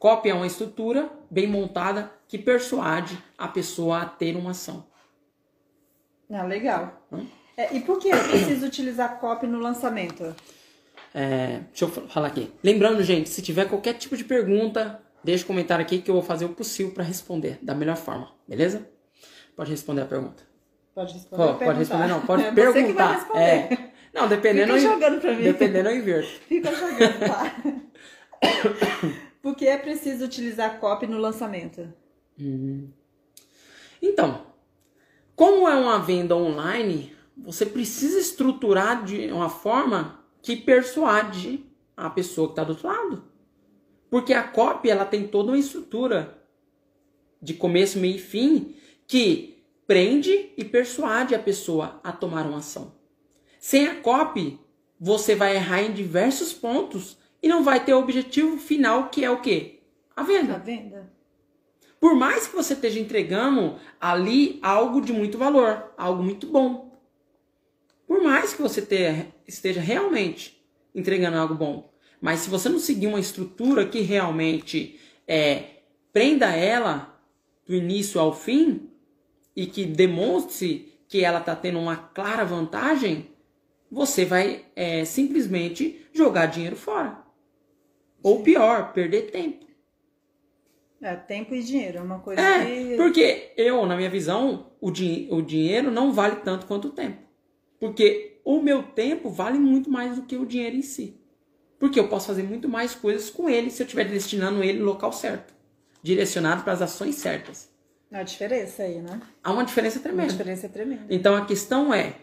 COP 0.02 0.28
é 0.28 0.34
uma 0.34 0.48
estrutura 0.48 1.12
bem 1.30 1.46
montada 1.46 2.12
que 2.28 2.36
persuade 2.36 3.16
a 3.38 3.48
pessoa 3.48 4.02
a 4.02 4.06
ter 4.08 4.36
uma 4.36 4.50
ação. 4.50 4.84
Ah, 6.28 6.42
legal. 6.42 7.06
Hum? 7.12 7.28
É, 7.56 7.72
e 7.76 7.82
por 7.82 8.00
que 8.00 8.12
é 8.12 8.18
preciso 8.18 8.66
utilizar 8.66 9.20
COP 9.20 9.46
no 9.46 9.60
lançamento? 9.60 10.36
É, 11.14 11.60
deixa 11.70 11.86
eu 11.86 11.90
falar 11.90 12.30
aqui. 12.30 12.52
Lembrando, 12.64 13.04
gente, 13.04 13.30
se 13.30 13.44
tiver 13.44 13.70
qualquer 13.70 13.94
tipo 13.94 14.18
de 14.18 14.24
pergunta, 14.24 15.00
deixa 15.24 15.44
um 15.44 15.48
comentário 15.48 15.86
aqui 15.86 16.00
que 16.00 16.10
eu 16.10 16.16
vou 16.16 16.24
fazer 16.24 16.46
o 16.46 16.50
possível 16.50 16.92
para 16.94 17.04
responder 17.04 17.60
da 17.62 17.76
melhor 17.76 17.96
forma, 17.96 18.32
beleza? 18.48 18.90
Pode 19.56 19.70
responder 19.70 20.02
a 20.02 20.06
pergunta. 20.06 20.42
Pode 20.96 21.14
responder. 21.14 21.44
Pode, 21.44 21.64
pode 21.64 21.78
responder, 21.78 22.08
não. 22.08 22.22
Pode 22.22 22.42
é 22.50 22.52
perguntar. 22.52 23.30
É. 23.36 23.92
Não, 24.12 24.28
dependendo. 24.28 24.74
Fica 24.74 24.94
jogando 24.94 25.22
pra 25.22 25.32
mim. 25.36 25.44
Dependendo, 25.44 25.90
eu 25.90 25.98
inverto. 25.98 26.32
Fica 26.48 26.72
jogando, 26.74 27.20
tá? 27.20 27.56
Por 29.42 29.56
que 29.56 29.68
é 29.68 29.78
preciso 29.78 30.26
utilizar 30.26 30.80
COP 30.80 31.08
no 31.08 31.18
lançamento? 31.18 31.92
Uhum. 32.40 32.90
Então, 34.02 34.46
como 35.36 35.68
é 35.68 35.76
uma 35.76 36.00
venda 36.00 36.36
online, 36.36 37.16
você 37.36 37.66
precisa 37.66 38.20
estruturar 38.20 39.04
de 39.04 39.32
uma 39.32 39.50
forma 39.50 40.24
que 40.42 40.56
persuade 40.56 41.66
a 41.96 42.10
pessoa 42.10 42.48
que 42.48 42.54
está 42.54 42.64
do 42.64 42.72
outro 42.74 42.88
lado. 42.88 43.24
Porque 44.10 44.34
a 44.34 44.44
copy 44.44 44.90
ela 44.90 45.06
tem 45.06 45.28
toda 45.28 45.52
uma 45.52 45.58
estrutura 45.58 46.38
de 47.42 47.54
começo, 47.54 47.98
meio 47.98 48.18
e 48.18 48.20
fim 48.20 48.76
que 49.08 49.64
prende 49.88 50.52
e 50.56 50.64
persuade 50.64 51.34
a 51.34 51.40
pessoa 51.40 52.00
a 52.04 52.12
tomar 52.12 52.46
uma 52.46 52.60
ação. 52.60 52.94
Sem 53.60 53.88
a 53.88 53.96
copy, 53.96 54.60
você 55.00 55.36
vai 55.36 55.56
errar 55.56 55.82
em 55.82 55.92
diversos 55.94 56.54
pontos 56.54 57.18
e 57.42 57.48
não 57.48 57.64
vai 57.64 57.84
ter 57.84 57.94
o 57.94 58.00
objetivo 58.00 58.58
final 58.58 59.10
que 59.10 59.26
é 59.26 59.30
o 59.30 59.42
quê? 59.42 59.80
A 60.16 60.24
venda. 60.24 60.56
A 60.56 60.60
venda. 60.60 61.12
Por 62.00 62.16
mais 62.16 62.48
que 62.48 62.56
você 62.56 62.74
esteja 62.74 63.00
entregando 63.00 63.80
ali 64.00 64.60
algo 64.62 65.02
de 65.02 65.14
muito 65.14 65.38
valor, 65.38 65.94
algo 65.98 66.24
muito 66.24 66.48
bom. 66.48 67.00
Por 68.08 68.24
mais 68.24 68.54
que 68.54 68.62
você 68.62 68.82
ter, 68.82 69.28
esteja 69.48 69.80
realmente 69.80 70.62
entregando 70.94 71.38
algo 71.38 71.56
bom. 71.56 71.94
Mas 72.20 72.42
se 72.42 72.50
você 72.50 72.70
não 72.70 72.80
seguir 72.80 73.08
uma 73.08 73.20
estrutura 73.20 73.86
que 73.86 74.02
realmente 74.02 75.00
é, 75.28 75.82
prenda 76.12 76.48
ela 76.48 77.20
do 77.66 77.76
início 77.76 78.20
ao 78.20 78.34
fim 78.34 78.90
e 79.56 79.66
que 79.66 79.86
demonstre 79.86 80.92
que 81.08 81.24
ela 81.24 81.40
está 81.40 81.56
tendo 81.56 81.80
uma 81.80 81.96
clara 81.96 82.44
vantagem, 82.44 83.30
você 83.92 84.26
vai 84.26 84.66
é, 84.76 85.06
simplesmente 85.06 86.08
jogar 86.14 86.48
dinheiro 86.48 86.76
fora. 86.76 87.21
Ou 88.24 88.42
pior, 88.44 88.94
perder 88.94 89.32
tempo. 89.32 89.66
É, 91.02 91.16
tempo 91.16 91.56
e 91.56 91.64
dinheiro, 91.64 91.98
é 91.98 92.02
uma 92.02 92.20
coisa 92.20 92.40
é, 92.40 92.64
que... 92.64 92.96
porque 92.96 93.54
eu, 93.58 93.84
na 93.88 93.98
minha 93.98 94.10
visão, 94.10 94.72
o, 94.80 94.92
di 94.92 95.28
o 95.32 95.42
dinheiro 95.42 95.90
não 95.90 96.14
vale 96.14 96.38
tanto 96.38 96.68
quanto 96.68 96.90
o 96.90 96.92
tempo. 96.92 97.18
Porque 97.80 98.40
o 98.46 98.62
meu 98.62 98.84
tempo 98.84 99.30
vale 99.30 99.58
muito 99.58 99.90
mais 99.90 100.16
do 100.16 100.24
que 100.24 100.38
o 100.38 100.46
dinheiro 100.46 100.76
em 100.76 100.84
si. 100.84 101.20
Porque 101.80 102.00
eu 102.00 102.08
posso 102.08 102.28
fazer 102.28 102.44
muito 102.44 102.70
mais 102.70 102.94
coisas 102.94 103.32
com 103.32 103.50
ele 103.50 103.72
se 103.72 103.82
eu 103.82 103.86
estiver 103.86 104.08
destinando 104.08 104.64
ele 104.64 104.78
no 104.78 104.86
local 104.86 105.12
certo. 105.12 105.52
Direcionado 106.04 106.64
para 106.64 106.74
as 106.74 106.82
ações 106.84 107.16
certas. 107.16 107.72
Há 108.12 108.18
uma 108.18 108.24
diferença 108.24 108.84
aí, 108.84 109.02
né? 109.02 109.20
Há 109.44 109.52
uma 109.52 109.66
diferença 109.66 110.00
tremenda. 110.00 110.24
Uma 110.24 110.32
diferença 110.32 110.70
tremenda. 110.70 111.06
Então 111.10 111.36
a 111.36 111.46
questão 111.46 111.92
é, 111.92 112.16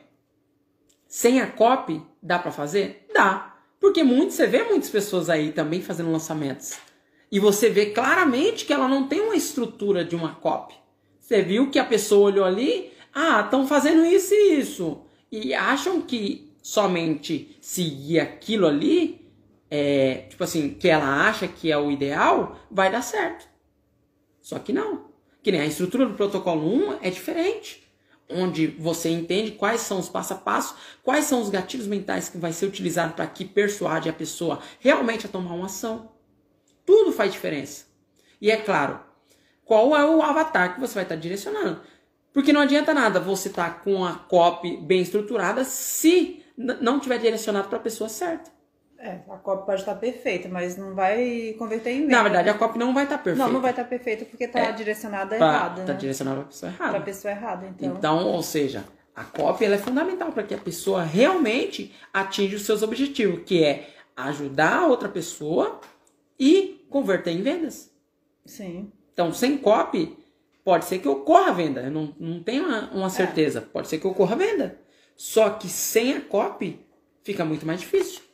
sem 1.08 1.40
a 1.40 1.50
copy, 1.50 2.00
dá 2.22 2.38
para 2.38 2.52
fazer? 2.52 3.06
Dá. 3.12 3.57
Porque 3.80 4.02
muito, 4.02 4.32
você 4.32 4.46
vê 4.46 4.64
muitas 4.64 4.90
pessoas 4.90 5.30
aí 5.30 5.52
também 5.52 5.80
fazendo 5.80 6.10
lançamentos. 6.10 6.78
E 7.30 7.38
você 7.38 7.68
vê 7.70 7.86
claramente 7.86 8.64
que 8.64 8.72
ela 8.72 8.88
não 8.88 9.06
tem 9.06 9.20
uma 9.20 9.36
estrutura 9.36 10.04
de 10.04 10.16
uma 10.16 10.34
copy. 10.34 10.74
Você 11.20 11.42
viu 11.42 11.70
que 11.70 11.78
a 11.78 11.84
pessoa 11.84 12.30
olhou 12.30 12.44
ali, 12.44 12.92
ah, 13.14 13.42
estão 13.42 13.66
fazendo 13.66 14.04
isso 14.04 14.34
e 14.34 14.58
isso. 14.58 15.02
E 15.30 15.54
acham 15.54 16.00
que 16.00 16.52
somente 16.62 17.56
seguir 17.60 18.20
aquilo 18.20 18.66
ali, 18.66 19.30
é, 19.70 20.26
tipo 20.28 20.42
assim, 20.42 20.70
que 20.70 20.88
ela 20.88 21.28
acha 21.28 21.46
que 21.46 21.70
é 21.70 21.78
o 21.78 21.90
ideal, 21.90 22.58
vai 22.70 22.90
dar 22.90 23.02
certo. 23.02 23.46
Só 24.40 24.58
que 24.58 24.72
não. 24.72 25.08
Que 25.42 25.52
nem 25.52 25.60
a 25.60 25.66
estrutura 25.66 26.06
do 26.06 26.14
protocolo 26.14 26.66
1 26.66 26.98
é 27.02 27.10
diferente 27.10 27.87
onde 28.30 28.66
você 28.66 29.08
entende 29.08 29.52
quais 29.52 29.80
são 29.80 29.98
os 29.98 30.08
passo 30.08 30.34
a 30.34 30.36
passo, 30.36 30.76
quais 31.02 31.24
são 31.24 31.40
os 31.40 31.48
gatilhos 31.48 31.86
mentais 31.86 32.28
que 32.28 32.38
vai 32.38 32.52
ser 32.52 32.66
utilizado 32.66 33.14
para 33.14 33.26
que 33.26 33.44
persuade 33.44 34.08
a 34.08 34.12
pessoa 34.12 34.60
realmente 34.80 35.26
a 35.26 35.28
tomar 35.28 35.54
uma 35.54 35.66
ação. 35.66 36.12
Tudo 36.84 37.12
faz 37.12 37.32
diferença. 37.32 37.86
E 38.40 38.50
é 38.50 38.56
claro, 38.56 39.00
qual 39.64 39.96
é 39.96 40.04
o 40.04 40.22
avatar 40.22 40.74
que 40.74 40.80
você 40.80 40.94
vai 40.94 41.02
estar 41.02 41.16
direcionando? 41.16 41.80
Porque 42.32 42.52
não 42.52 42.60
adianta 42.60 42.94
nada 42.94 43.18
você 43.18 43.48
estar 43.48 43.74
tá 43.74 43.80
com 43.80 44.04
a 44.04 44.14
copy 44.14 44.76
bem 44.76 45.00
estruturada 45.00 45.64
se 45.64 46.44
não 46.56 47.00
tiver 47.00 47.18
direcionado 47.18 47.68
para 47.68 47.78
a 47.78 47.82
pessoa 47.82 48.08
certa. 48.08 48.57
É, 49.00 49.20
a 49.28 49.36
copy 49.36 49.64
pode 49.64 49.80
estar 49.80 49.94
perfeita, 49.94 50.48
mas 50.48 50.76
não 50.76 50.92
vai 50.92 51.54
converter 51.56 51.90
em 51.90 52.00
venda. 52.00 52.16
Na 52.16 52.22
verdade, 52.24 52.48
a 52.48 52.54
copy 52.54 52.78
não 52.78 52.92
vai 52.92 53.04
estar 53.04 53.18
perfeita. 53.18 53.46
Não, 53.46 53.52
não 53.52 53.60
vai 53.60 53.70
estar 53.70 53.84
perfeita 53.84 54.24
porque 54.24 54.44
está 54.44 54.58
é, 54.58 54.72
direcionada 54.72 55.36
pra, 55.36 55.46
errada. 55.46 55.80
Está 55.82 55.92
né? 55.92 55.98
direcionada 55.98 56.40
para 56.40 56.44
a 56.44 56.48
pessoa 56.48 56.72
errada. 56.72 56.90
Para 56.90 56.98
a 56.98 57.02
pessoa 57.02 57.30
errada, 57.30 57.66
então. 57.68 57.96
Então, 57.96 58.26
ou 58.26 58.42
seja, 58.42 58.84
a 59.14 59.64
ela 59.64 59.74
é 59.74 59.78
fundamental 59.78 60.32
para 60.32 60.42
que 60.42 60.54
a 60.54 60.58
pessoa 60.58 61.02
realmente 61.02 61.94
atinja 62.12 62.56
os 62.56 62.62
seus 62.62 62.82
objetivos, 62.82 63.42
que 63.44 63.62
é 63.62 63.88
ajudar 64.16 64.80
a 64.80 64.86
outra 64.86 65.08
pessoa 65.08 65.80
e 66.38 66.84
converter 66.90 67.30
em 67.30 67.42
vendas. 67.42 67.92
Sim. 68.44 68.90
Então, 69.12 69.32
sem 69.32 69.58
copy, 69.58 70.16
pode 70.64 70.84
ser 70.86 70.98
que 70.98 71.08
ocorra 71.08 71.50
a 71.50 71.52
venda. 71.54 71.82
Eu 71.82 71.90
não, 71.90 72.14
não 72.18 72.42
tenho 72.42 72.64
uma, 72.64 72.90
uma 72.90 73.10
certeza. 73.10 73.60
É. 73.60 73.62
Pode 73.62 73.88
ser 73.88 73.98
que 73.98 74.06
ocorra 74.06 74.34
a 74.34 74.38
venda. 74.38 74.80
Só 75.16 75.50
que 75.50 75.68
sem 75.68 76.16
a 76.16 76.20
copy, 76.20 76.84
fica 77.22 77.44
muito 77.44 77.66
mais 77.66 77.80
difícil. 77.80 78.27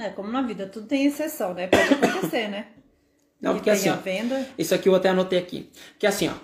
É, 0.00 0.08
como 0.08 0.32
na 0.32 0.40
vida, 0.40 0.66
tudo 0.66 0.86
tem 0.86 1.04
exceção, 1.04 1.52
né? 1.52 1.68
Pode 1.68 1.92
acontecer, 1.92 2.48
né? 2.48 2.68
Não, 3.38 3.54
porque 3.54 3.68
assim, 3.68 3.90
a 3.90 3.96
venda. 3.96 4.48
isso 4.56 4.74
aqui 4.74 4.88
eu 4.88 4.94
até 4.94 5.10
anotei 5.10 5.38
aqui. 5.38 5.70
Que 5.98 6.06
assim, 6.06 6.28
ó. 6.28 6.34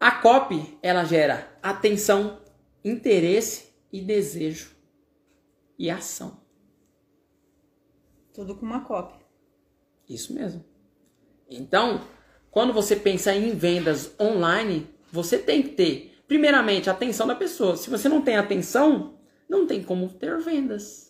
A 0.00 0.10
copy, 0.10 0.78
ela 0.82 1.04
gera 1.04 1.50
atenção, 1.62 2.40
interesse 2.82 3.74
e 3.92 4.00
desejo. 4.00 4.74
E 5.78 5.90
ação. 5.90 6.40
Tudo 8.32 8.54
com 8.56 8.64
uma 8.64 8.80
copy. 8.80 9.22
Isso 10.08 10.32
mesmo. 10.32 10.64
Então, 11.50 12.06
quando 12.50 12.72
você 12.72 12.96
pensa 12.96 13.34
em 13.34 13.54
vendas 13.54 14.14
online, 14.18 14.88
você 15.12 15.38
tem 15.38 15.62
que 15.62 15.70
ter, 15.70 16.22
primeiramente, 16.26 16.88
a 16.88 16.92
atenção 16.94 17.26
da 17.26 17.34
pessoa. 17.34 17.76
Se 17.76 17.90
você 17.90 18.08
não 18.08 18.22
tem 18.22 18.36
atenção, 18.36 19.18
não 19.46 19.66
tem 19.66 19.82
como 19.82 20.08
ter 20.08 20.38
vendas. 20.38 21.05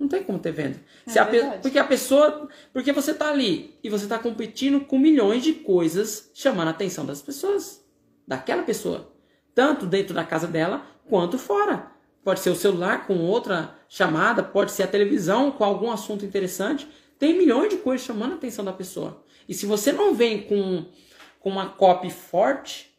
Não 0.00 0.08
tem 0.08 0.24
como 0.24 0.38
ter 0.38 0.50
venda. 0.50 0.80
É 1.06 1.10
Se 1.10 1.18
a 1.18 1.26
pe-. 1.26 1.58
Porque 1.60 1.78
a 1.78 1.84
pessoa. 1.84 2.48
Porque 2.72 2.90
você 2.90 3.12
tá 3.12 3.28
ali 3.28 3.78
e 3.84 3.90
você 3.90 4.06
tá 4.06 4.18
competindo 4.18 4.80
com 4.80 4.98
milhões 4.98 5.44
de 5.44 5.52
coisas 5.52 6.30
chamando 6.32 6.68
a 6.68 6.70
atenção 6.70 7.04
das 7.04 7.20
pessoas. 7.20 7.84
Daquela 8.26 8.62
pessoa. 8.62 9.12
Tanto 9.54 9.84
dentro 9.84 10.14
da 10.14 10.24
casa 10.24 10.46
dela 10.46 10.86
quanto 11.06 11.36
fora. 11.36 11.92
Pode 12.24 12.40
ser 12.40 12.48
o 12.48 12.56
celular 12.56 13.06
com 13.06 13.18
outra 13.18 13.76
chamada, 13.90 14.42
pode 14.42 14.72
ser 14.72 14.84
a 14.84 14.88
televisão 14.88 15.50
com 15.50 15.64
algum 15.64 15.90
assunto 15.90 16.24
interessante. 16.24 16.88
Tem 17.18 17.36
milhões 17.36 17.68
de 17.68 17.76
coisas 17.76 18.06
chamando 18.06 18.32
a 18.32 18.36
atenção 18.36 18.64
da 18.64 18.72
pessoa. 18.72 19.22
E 19.46 19.52
se 19.52 19.66
você 19.66 19.92
não 19.92 20.14
vem 20.14 20.42
com, 20.46 20.86
com 21.40 21.50
uma 21.50 21.68
copy 21.68 22.08
forte, 22.10 22.98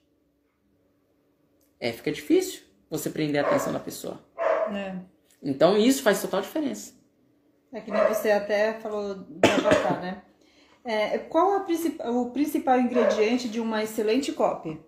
é, 1.79 1.91
fica 1.91 2.11
difícil 2.11 2.61
você 2.87 3.09
prender 3.09 3.43
a 3.43 3.47
atenção 3.47 3.73
da 3.73 3.79
pessoa. 3.79 4.19
É. 4.71 4.95
Então 5.41 5.77
isso 5.77 6.03
faz 6.03 6.21
total 6.21 6.41
diferença. 6.41 6.93
É 7.73 7.79
que 7.79 7.89
nem 7.89 8.05
você 8.07 8.31
até 8.31 8.73
falou 8.79 9.15
do 9.15 9.49
avatar, 9.49 10.01
né? 10.01 10.21
É, 10.83 11.17
qual 11.19 11.57
o 11.59 12.31
principal 12.31 12.79
ingrediente 12.79 13.47
de 13.47 13.59
uma 13.59 13.83
excelente 13.83 14.31
copy? 14.31 14.79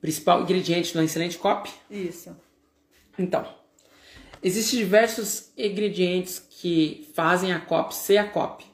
Principal 0.00 0.42
ingrediente 0.42 0.92
do 0.92 1.02
excelente 1.02 1.38
copy. 1.38 1.70
Isso. 1.90 2.36
Então, 3.18 3.48
existem 4.42 4.78
diversos 4.78 5.50
ingredientes 5.56 6.38
que 6.38 7.10
fazem 7.14 7.52
a 7.52 7.60
copy 7.60 7.94
ser 7.94 8.18
a 8.18 8.28
copy. 8.28 8.64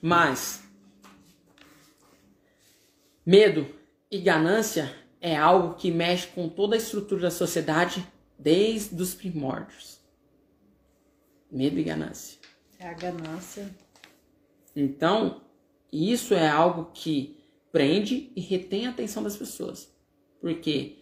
Mas 0.00 0.62
medo 3.24 3.66
e 4.10 4.18
ganância 4.18 4.94
é 5.20 5.36
algo 5.36 5.74
que 5.74 5.90
mexe 5.90 6.26
com 6.28 6.48
toda 6.48 6.74
a 6.74 6.78
estrutura 6.78 7.22
da 7.22 7.30
sociedade 7.30 8.04
desde 8.42 9.00
os 9.00 9.14
primórdios. 9.14 10.00
Medo 11.50 11.78
e 11.78 11.82
ganância. 11.82 12.38
É 12.78 12.88
a 12.88 12.94
ganância. 12.94 13.74
Então, 14.74 15.42
isso 15.92 16.32
é 16.32 16.48
algo 16.48 16.90
que 16.92 17.38
prende 17.70 18.32
e 18.34 18.40
retém 18.40 18.86
a 18.86 18.90
atenção 18.90 19.22
das 19.22 19.36
pessoas. 19.36 19.92
Porque 20.40 20.98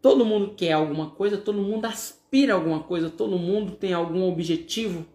todo 0.00 0.24
mundo 0.24 0.54
quer 0.54 0.72
alguma 0.72 1.10
coisa, 1.10 1.36
todo 1.36 1.60
mundo 1.60 1.86
aspira 1.86 2.52
a 2.52 2.56
alguma 2.56 2.82
coisa, 2.82 3.10
todo 3.10 3.38
mundo 3.38 3.74
tem 3.74 3.92
algum 3.92 4.22
objetivo 4.22 5.06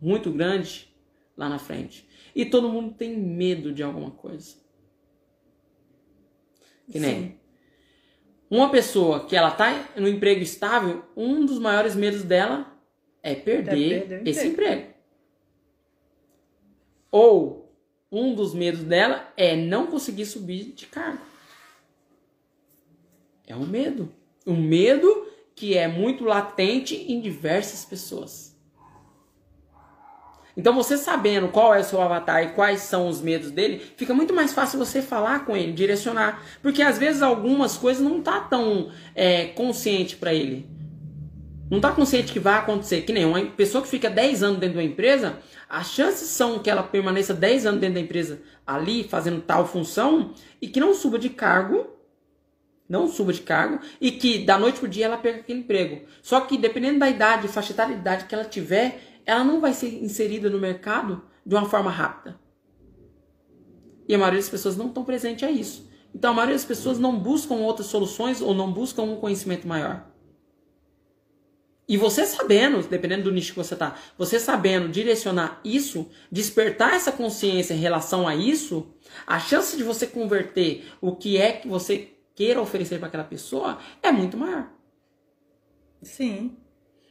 muito 0.00 0.32
grande 0.32 0.92
lá 1.36 1.48
na 1.48 1.58
frente. 1.58 2.08
E 2.34 2.44
todo 2.44 2.68
mundo 2.68 2.94
tem 2.94 3.16
medo 3.16 3.72
de 3.72 3.82
alguma 3.82 4.10
coisa. 4.10 4.56
Que 6.90 6.98
nem 6.98 7.22
Sim. 7.22 7.39
Uma 8.50 8.68
pessoa 8.68 9.26
que 9.26 9.36
ela 9.36 9.52
tá 9.52 9.88
no 9.96 10.08
emprego 10.08 10.42
estável, 10.42 11.04
um 11.16 11.46
dos 11.46 11.60
maiores 11.60 11.94
medos 11.94 12.24
dela 12.24 12.76
é 13.22 13.34
perder, 13.34 14.08
perder 14.08 14.22
o 14.22 14.28
esse 14.28 14.48
emprego. 14.48 14.90
Ou 17.12 17.72
um 18.10 18.34
dos 18.34 18.52
medos 18.52 18.82
dela 18.82 19.32
é 19.36 19.54
não 19.54 19.86
conseguir 19.86 20.26
subir 20.26 20.72
de 20.72 20.86
cargo. 20.86 21.22
É 23.46 23.54
um 23.54 23.66
medo. 23.66 24.12
Um 24.44 24.56
medo 24.56 25.28
que 25.54 25.76
é 25.76 25.86
muito 25.86 26.24
latente 26.24 26.96
em 26.96 27.20
diversas 27.20 27.84
pessoas. 27.84 28.49
Então, 30.60 30.74
você 30.74 30.98
sabendo 30.98 31.48
qual 31.48 31.74
é 31.74 31.80
o 31.80 31.84
seu 31.84 32.02
avatar 32.02 32.44
e 32.44 32.48
quais 32.48 32.80
são 32.80 33.08
os 33.08 33.22
medos 33.22 33.50
dele, 33.50 33.80
fica 33.96 34.12
muito 34.12 34.34
mais 34.34 34.52
fácil 34.52 34.78
você 34.78 35.00
falar 35.00 35.46
com 35.46 35.56
ele, 35.56 35.72
direcionar. 35.72 36.44
Porque 36.60 36.82
às 36.82 36.98
vezes 36.98 37.22
algumas 37.22 37.78
coisas 37.78 38.02
não 38.02 38.20
tá 38.20 38.40
tão 38.40 38.90
é, 39.14 39.46
consciente 39.46 40.16
para 40.16 40.34
ele. 40.34 40.68
Não 41.70 41.80
tá 41.80 41.90
consciente 41.92 42.30
que 42.30 42.38
vai 42.38 42.58
acontecer. 42.58 43.00
Que 43.00 43.12
nem 43.12 43.24
uma 43.24 43.40
pessoa 43.46 43.82
que 43.82 43.88
fica 43.88 44.10
10 44.10 44.42
anos 44.42 44.58
dentro 44.58 44.74
de 44.74 44.84
uma 44.84 44.92
empresa, 44.92 45.38
as 45.66 45.92
chances 45.92 46.28
são 46.28 46.58
que 46.58 46.68
ela 46.68 46.82
permaneça 46.82 47.32
10 47.32 47.64
anos 47.64 47.80
dentro 47.80 47.94
da 47.94 48.00
empresa 48.02 48.42
ali, 48.66 49.02
fazendo 49.02 49.40
tal 49.40 49.66
função, 49.66 50.34
e 50.60 50.68
que 50.68 50.78
não 50.78 50.92
suba 50.92 51.18
de 51.18 51.30
cargo, 51.30 51.86
não 52.86 53.08
suba 53.08 53.32
de 53.32 53.40
cargo, 53.40 53.78
e 53.98 54.10
que 54.10 54.40
da 54.40 54.58
noite 54.58 54.78
pro 54.78 54.86
dia 54.86 55.06
ela 55.06 55.16
perca 55.16 55.40
aquele 55.40 55.60
emprego. 55.60 56.02
Só 56.20 56.42
que 56.42 56.58
dependendo 56.58 56.98
da 56.98 57.08
idade, 57.08 57.48
faixa 57.48 57.72
etária 57.72 57.94
de 57.94 58.00
idade 58.02 58.26
que 58.26 58.34
ela 58.34 58.44
tiver, 58.44 59.09
ela 59.30 59.44
não 59.44 59.60
vai 59.60 59.72
ser 59.72 60.02
inserida 60.02 60.50
no 60.50 60.58
mercado 60.58 61.22
de 61.46 61.54
uma 61.54 61.68
forma 61.68 61.88
rápida. 61.88 62.40
E 64.08 64.14
a 64.14 64.18
maioria 64.18 64.40
das 64.40 64.48
pessoas 64.48 64.76
não 64.76 64.88
estão 64.88 65.04
presentes 65.04 65.44
a 65.44 65.50
isso. 65.52 65.88
Então 66.12 66.32
a 66.32 66.34
maioria 66.34 66.56
das 66.56 66.64
pessoas 66.64 66.98
não 66.98 67.16
buscam 67.16 67.54
outras 67.54 67.86
soluções 67.86 68.40
ou 68.40 68.52
não 68.52 68.72
buscam 68.72 69.02
um 69.02 69.20
conhecimento 69.20 69.68
maior. 69.68 70.10
E 71.86 71.96
você 71.96 72.26
sabendo, 72.26 72.82
dependendo 72.88 73.24
do 73.24 73.32
nicho 73.32 73.52
que 73.52 73.58
você 73.58 73.76
tá, 73.76 73.96
você 74.18 74.40
sabendo 74.40 74.88
direcionar 74.88 75.60
isso, 75.64 76.10
despertar 76.30 76.94
essa 76.94 77.12
consciência 77.12 77.72
em 77.72 77.78
relação 77.78 78.26
a 78.26 78.34
isso, 78.34 78.92
a 79.24 79.38
chance 79.38 79.76
de 79.76 79.84
você 79.84 80.08
converter 80.08 80.86
o 81.00 81.14
que 81.14 81.36
é 81.36 81.52
que 81.52 81.68
você 81.68 82.16
queira 82.34 82.60
oferecer 82.60 82.98
para 82.98 83.06
aquela 83.06 83.24
pessoa 83.24 83.78
é 84.02 84.10
muito 84.10 84.36
maior. 84.36 84.72
Sim. 86.02 86.56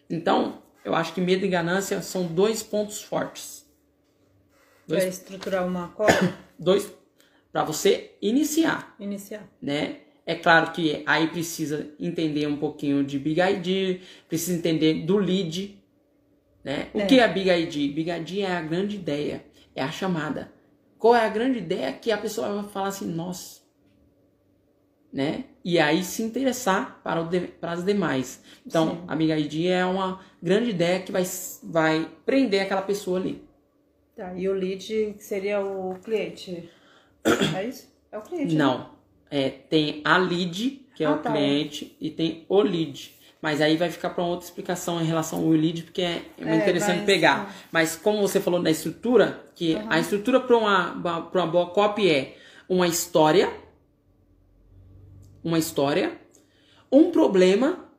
Então, 0.09 0.61
eu 0.83 0.95
acho 0.95 1.13
que 1.13 1.21
medo 1.21 1.45
e 1.45 1.49
ganância 1.49 2.01
são 2.01 2.25
dois 2.27 2.63
pontos 2.63 3.01
fortes. 3.01 3.65
Para 4.87 4.97
Dois, 4.99 5.13
estruturar 5.15 5.67
uma 5.67 5.89
copy, 5.89 6.13
dois 6.57 6.91
para 7.51 7.63
você 7.63 8.11
iniciar, 8.21 8.95
iniciar. 8.99 9.47
né? 9.61 9.97
É 10.25 10.35
claro 10.35 10.71
que 10.71 11.03
aí 11.07 11.27
precisa 11.27 11.89
entender 11.99 12.47
um 12.47 12.57
pouquinho 12.57 13.03
de 13.03 13.17
Big 13.17 13.39
ID, 13.41 14.01
precisa 14.27 14.55
entender 14.57 15.05
do 15.05 15.17
lead, 15.17 15.83
né? 16.63 16.89
O 16.93 16.99
É. 17.01 17.05
que 17.07 17.19
é 17.19 17.27
Big 17.27 17.49
ID? 17.49 17.93
Big 17.93 18.09
ID 18.11 18.39
é 18.41 18.51
a 18.51 18.61
grande 18.61 18.95
ideia, 18.95 19.43
é 19.75 19.81
a 19.81 19.91
chamada. 19.91 20.51
Qual 20.99 21.15
é 21.15 21.25
a 21.25 21.29
grande 21.29 21.57
ideia 21.59 21.91
que 21.93 22.11
a 22.11 22.17
pessoa 22.17 22.61
vai 22.61 22.71
falar 22.71 22.89
assim, 22.89 23.07
nossa, 23.07 23.58
né? 25.11 25.45
E 25.65 25.79
aí 25.79 26.03
se 26.03 26.21
interessar 26.23 26.99
para, 27.03 27.21
o 27.21 27.27
de- 27.27 27.41
para 27.41 27.71
as 27.73 27.83
demais. 27.83 28.41
Então, 28.65 28.89
Sim. 28.91 29.03
a 29.07 29.15
Big 29.15 29.31
ID 29.31 29.67
é 29.67 29.85
uma 29.85 30.19
grande 30.41 30.69
ideia 30.69 30.99
que 31.01 31.11
vai, 31.11 31.23
vai 31.63 32.07
prender 32.25 32.61
aquela 32.61 32.81
pessoa 32.81 33.19
ali. 33.19 33.43
Tá, 34.15 34.33
e 34.35 34.47
o 34.49 34.53
lead 34.53 35.15
seria 35.19 35.59
o 35.61 35.95
cliente. 36.03 36.69
É 37.55 37.65
isso? 37.67 37.87
É 38.11 38.17
o 38.17 38.21
cliente. 38.21 38.55
né? 38.55 38.63
Não. 38.63 38.89
É, 39.31 39.49
tem 39.49 40.01
a 40.03 40.17
lead, 40.17 40.85
que 40.95 41.03
é 41.03 41.07
Ah, 41.07 41.11
o 41.13 41.17
tá. 41.19 41.31
cliente, 41.31 41.95
e 41.99 42.09
tem 42.09 42.45
o 42.49 42.61
lead. 42.61 43.13
Mas 43.41 43.61
aí 43.61 43.77
vai 43.77 43.89
ficar 43.89 44.09
para 44.09 44.23
outra 44.23 44.45
explicação 44.45 44.99
em 45.01 45.05
relação 45.05 45.39
ao 45.39 45.49
lead, 45.49 45.83
porque 45.83 46.01
é, 46.01 46.21
é 46.37 46.45
muito 46.45 46.61
interessante 46.63 46.97
mas- 46.97 47.05
pegar. 47.05 47.55
Mas 47.71 47.95
como 47.95 48.19
você 48.21 48.39
falou 48.41 48.61
da 48.61 48.69
estrutura, 48.71 49.45
que 49.55 49.75
Aham. 49.75 49.87
a 49.89 49.99
estrutura 49.99 50.39
para 50.39 50.57
uma, 50.57 51.21
pra 51.31 51.43
uma 51.43 51.47
boa 51.47 51.67
copy 51.69 52.09
é 52.09 52.35
uma 52.67 52.87
história, 52.87 53.49
uma 55.43 55.57
história, 55.57 56.19
um 56.91 57.11
problema 57.11 57.89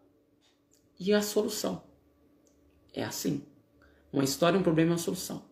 e 0.99 1.13
a 1.13 1.23
solução. 1.23 1.83
É 2.93 3.05
assim. 3.05 3.47
Uma 4.13 4.25
história, 4.25 4.59
um 4.59 4.63
problema 4.63 4.91
e 4.91 4.93
uma 4.93 4.99
solução. 4.99 5.45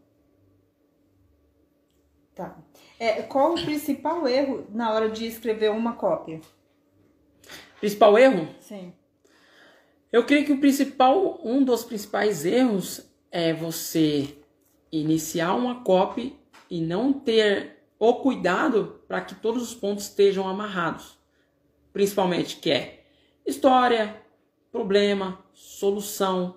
Tá. 2.34 2.56
É, 2.98 3.22
qual 3.22 3.54
o 3.54 3.64
principal 3.64 4.26
erro 4.28 4.66
na 4.70 4.92
hora 4.92 5.08
de 5.08 5.26
escrever 5.26 5.70
uma 5.70 5.94
cópia? 5.94 6.40
Principal 7.80 8.18
erro? 8.18 8.48
Sim. 8.60 8.92
Eu 10.10 10.24
creio 10.24 10.46
que 10.46 10.52
o 10.52 10.60
principal, 10.60 11.40
um 11.44 11.62
dos 11.62 11.84
principais 11.84 12.44
erros 12.44 13.08
é 13.30 13.52
você 13.52 14.38
iniciar 14.90 15.54
uma 15.54 15.82
copy 15.82 16.38
e 16.70 16.80
não 16.80 17.12
ter 17.12 17.78
o 17.98 18.14
cuidado 18.14 19.02
para 19.06 19.20
que 19.20 19.34
todos 19.34 19.62
os 19.62 19.74
pontos 19.74 20.04
estejam 20.04 20.48
amarrados. 20.48 21.17
Principalmente 21.92 22.56
que 22.56 22.70
é 22.70 23.00
história, 23.46 24.16
problema, 24.70 25.38
solução. 25.54 26.56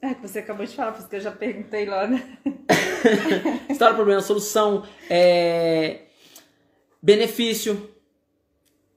É 0.00 0.14
que 0.14 0.20
você 0.20 0.40
acabou 0.40 0.66
de 0.66 0.74
falar, 0.74 0.92
por 0.92 0.98
isso 1.00 1.08
que 1.08 1.16
eu 1.16 1.20
já 1.20 1.30
perguntei 1.30 1.86
lá, 1.86 2.06
né? 2.08 2.38
História, 3.70 3.94
problema, 3.94 4.20
solução, 4.20 4.84
é, 5.08 6.02
benefício. 7.00 7.90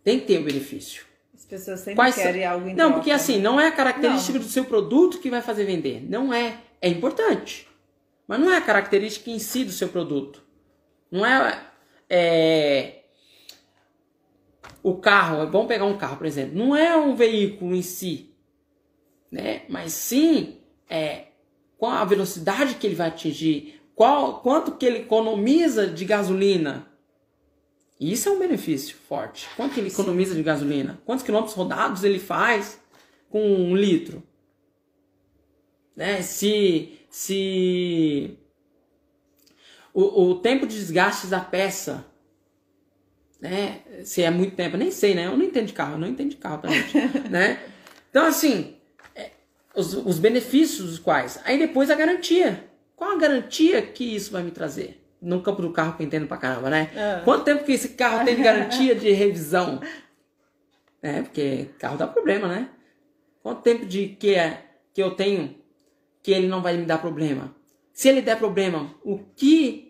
Tem 0.03 0.19
que 0.19 0.25
ter 0.27 0.39
o 0.39 0.43
benefício. 0.43 1.05
As 1.33 1.45
pessoas 1.45 1.79
sempre 1.79 1.95
Quais 1.95 2.15
são- 2.15 2.23
querem 2.23 2.45
algo 2.45 2.65
em 2.67 2.71
Não, 2.73 2.85
troca, 2.85 2.93
porque 2.95 3.09
né? 3.11 3.15
assim, 3.15 3.39
não 3.39 3.59
é 3.59 3.67
a 3.67 3.71
característica 3.71 4.37
Não. 4.39 4.45
do 4.45 4.51
seu 4.51 4.65
produto 4.65 5.19
que 5.19 5.29
vai 5.29 5.41
fazer 5.41 5.65
vender. 5.65 6.03
Não 6.09 6.33
é. 6.33 6.59
É 6.81 6.89
importante. 6.89 7.67
Mas 8.27 8.39
não 8.39 8.51
é 8.51 8.57
a 8.57 8.61
característica 8.61 9.29
em 9.29 9.37
si 9.39 9.63
do 9.63 9.71
seu 9.71 9.89
produto. 9.89 10.43
Não 11.11 11.23
é. 11.25 11.63
é 12.09 12.94
o 14.85 14.97
carro, 14.97 15.49
vamos 15.49 15.67
pegar 15.67 15.85
um 15.85 15.97
carro, 15.97 16.15
por 16.15 16.27
exemplo. 16.27 16.55
Não 16.55 16.75
é 16.75 16.95
um 16.95 17.15
veículo 17.15 17.73
em 17.75 17.81
si. 17.81 18.29
Né? 19.31 19.63
Mas 19.67 19.93
sim 19.93 20.59
é 20.87 21.29
qual 21.75 21.93
a 21.93 22.05
velocidade 22.05 22.75
que 22.75 22.85
ele 22.85 22.93
vai 22.93 23.07
atingir, 23.07 23.81
qual, 23.95 24.41
quanto 24.41 24.73
que 24.73 24.85
ele 24.85 24.99
economiza 24.99 25.87
de 25.87 26.05
gasolina. 26.05 26.87
Isso 27.99 28.29
é 28.29 28.31
um 28.31 28.37
benefício 28.37 28.95
forte. 28.95 29.49
Quanto 29.57 29.75
ele 29.79 29.87
economiza 29.87 30.35
de 30.35 30.43
gasolina? 30.43 31.01
Quantos 31.03 31.25
quilômetros 31.25 31.55
rodados 31.55 32.03
ele 32.03 32.19
faz 32.19 32.79
com 33.27 33.41
um 33.41 33.75
litro? 33.75 34.21
Né? 35.95 36.21
Se, 36.21 36.99
se 37.09 38.37
o, 39.91 40.29
o 40.29 40.35
tempo 40.35 40.67
de 40.67 40.75
desgaste 40.75 41.25
da 41.25 41.39
peça, 41.39 42.05
né? 43.39 43.81
Se 44.03 44.23
é 44.23 44.29
muito 44.29 44.55
tempo, 44.55 44.77
nem 44.77 44.91
sei, 44.91 45.13
né? 45.15 45.25
Eu 45.25 45.37
não 45.37 45.45
entendo 45.45 45.67
de 45.67 45.73
carro, 45.73 45.93
eu 45.93 45.99
não 45.99 46.07
entendo 46.07 46.29
de 46.29 46.37
carro, 46.37 46.61
tá, 46.61 46.67
gente? 46.67 46.97
né? 47.29 47.59
Então, 48.09 48.25
assim, 48.25 48.75
é, 49.15 49.31
os, 49.75 49.93
os 49.93 50.19
benefícios 50.19 50.89
dos 50.89 50.99
quais. 50.99 51.39
Aí 51.43 51.57
depois 51.57 51.89
a 51.89 51.95
garantia. 51.95 52.63
Qual 52.95 53.11
a 53.11 53.17
garantia 53.17 53.81
que 53.81 54.15
isso 54.15 54.31
vai 54.31 54.41
me 54.41 54.51
trazer? 54.51 55.01
No 55.21 55.41
campo 55.41 55.61
do 55.61 55.71
carro 55.71 55.97
que 55.97 56.03
eu 56.03 56.07
entendo 56.07 56.27
pra 56.27 56.37
caramba, 56.37 56.69
né? 56.69 56.91
Ah. 56.95 57.21
Quanto 57.23 57.43
tempo 57.43 57.63
que 57.63 57.73
esse 57.73 57.89
carro 57.89 58.23
tem 58.23 58.35
de 58.35 58.43
garantia 58.43 58.95
de 58.95 59.11
revisão? 59.11 59.81
É, 61.01 61.21
porque 61.21 61.69
carro 61.77 61.97
dá 61.97 62.07
problema, 62.07 62.47
né? 62.47 62.69
Quanto 63.43 63.61
tempo 63.61 63.85
de 63.85 64.07
que, 64.07 64.33
é, 64.33 64.63
que 64.93 65.01
eu 65.01 65.11
tenho 65.11 65.55
que 66.23 66.31
ele 66.31 66.47
não 66.47 66.61
vai 66.61 66.75
me 66.77 66.85
dar 66.85 66.97
problema? 66.97 67.55
Se 67.93 68.09
ele 68.09 68.21
der 68.21 68.37
problema, 68.37 68.95
o 69.03 69.19
que, 69.19 69.84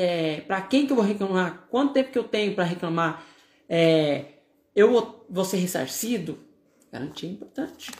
é, 0.00 0.42
para 0.42 0.60
quem 0.60 0.86
que 0.86 0.92
eu 0.92 0.96
vou 0.96 1.04
reclamar? 1.04 1.66
Quanto 1.68 1.92
tempo 1.92 2.12
que 2.12 2.18
eu 2.18 2.22
tenho 2.22 2.54
para 2.54 2.62
reclamar? 2.62 3.24
É, 3.68 4.26
eu 4.74 4.92
vou, 4.92 5.26
vou 5.28 5.44
ser 5.44 5.56
ressarcido? 5.56 6.38
Garantia 6.92 7.28
é 7.28 7.32
importante. 7.32 7.90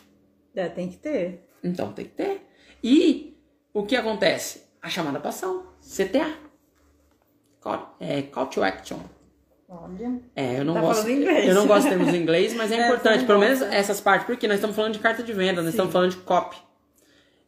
É, 0.55 0.69
tem 0.69 0.89
que 0.89 0.97
ter. 0.97 1.49
Então 1.63 1.93
tem 1.93 2.05
que 2.05 2.13
ter. 2.13 2.47
E 2.85 3.37
o 3.75 3.83
que 3.85 3.97
acontece? 3.97 4.63
A 4.81 4.89
chamada 4.89 5.19
para 5.19 5.31
ação, 5.31 5.67
CTA. 5.81 6.33
Call, 7.61 7.97
é, 7.99 8.23
call 8.23 8.47
to 8.47 8.63
action. 8.63 9.01
Olha. 9.69 10.21
É, 10.37 10.61
eu 10.61 10.65
não 10.65 10.75
Tá 10.75 10.81
gosto. 10.81 11.09
Eu 11.09 11.55
não 11.57 11.67
gosto 11.67 11.83
de 11.83 11.89
termos 11.97 12.15
em 12.15 12.23
inglês, 12.23 12.55
mas 12.55 12.71
é, 12.71 12.77
É, 12.79 12.87
importante. 12.87 13.21
você 13.21 13.27
Pelo 13.27 13.41
menos 13.41 13.61
essas 13.61 14.01
partes, 14.01 14.25
porque 14.25 14.47
nós 14.47 14.59
estamos 14.59 14.77
falando 14.77 14.93
de 14.93 15.01
carta 15.01 15.23
de 15.25 15.33
venda, 15.33 15.63
nós 15.63 15.73
Sim. 15.73 15.79
estamos 15.79 15.93
falando 15.93 16.13
de 16.13 16.19
copy. 16.19 16.57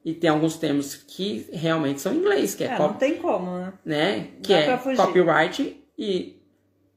E 0.05 0.15
tem 0.15 0.31
alguns 0.31 0.57
termos 0.57 0.95
que 0.95 1.49
realmente 1.53 2.01
são 2.01 2.13
em 2.15 2.19
inglês, 2.19 2.55
que 2.55 2.65
é, 2.65 2.69
É, 2.69 2.79
não 2.79 2.95
tem 2.95 3.19
como, 3.19 3.59
né? 3.59 3.73
né? 3.85 4.31
Que 4.43 4.55
é 4.55 4.77
copyright 4.97 5.85
e 5.99 6.43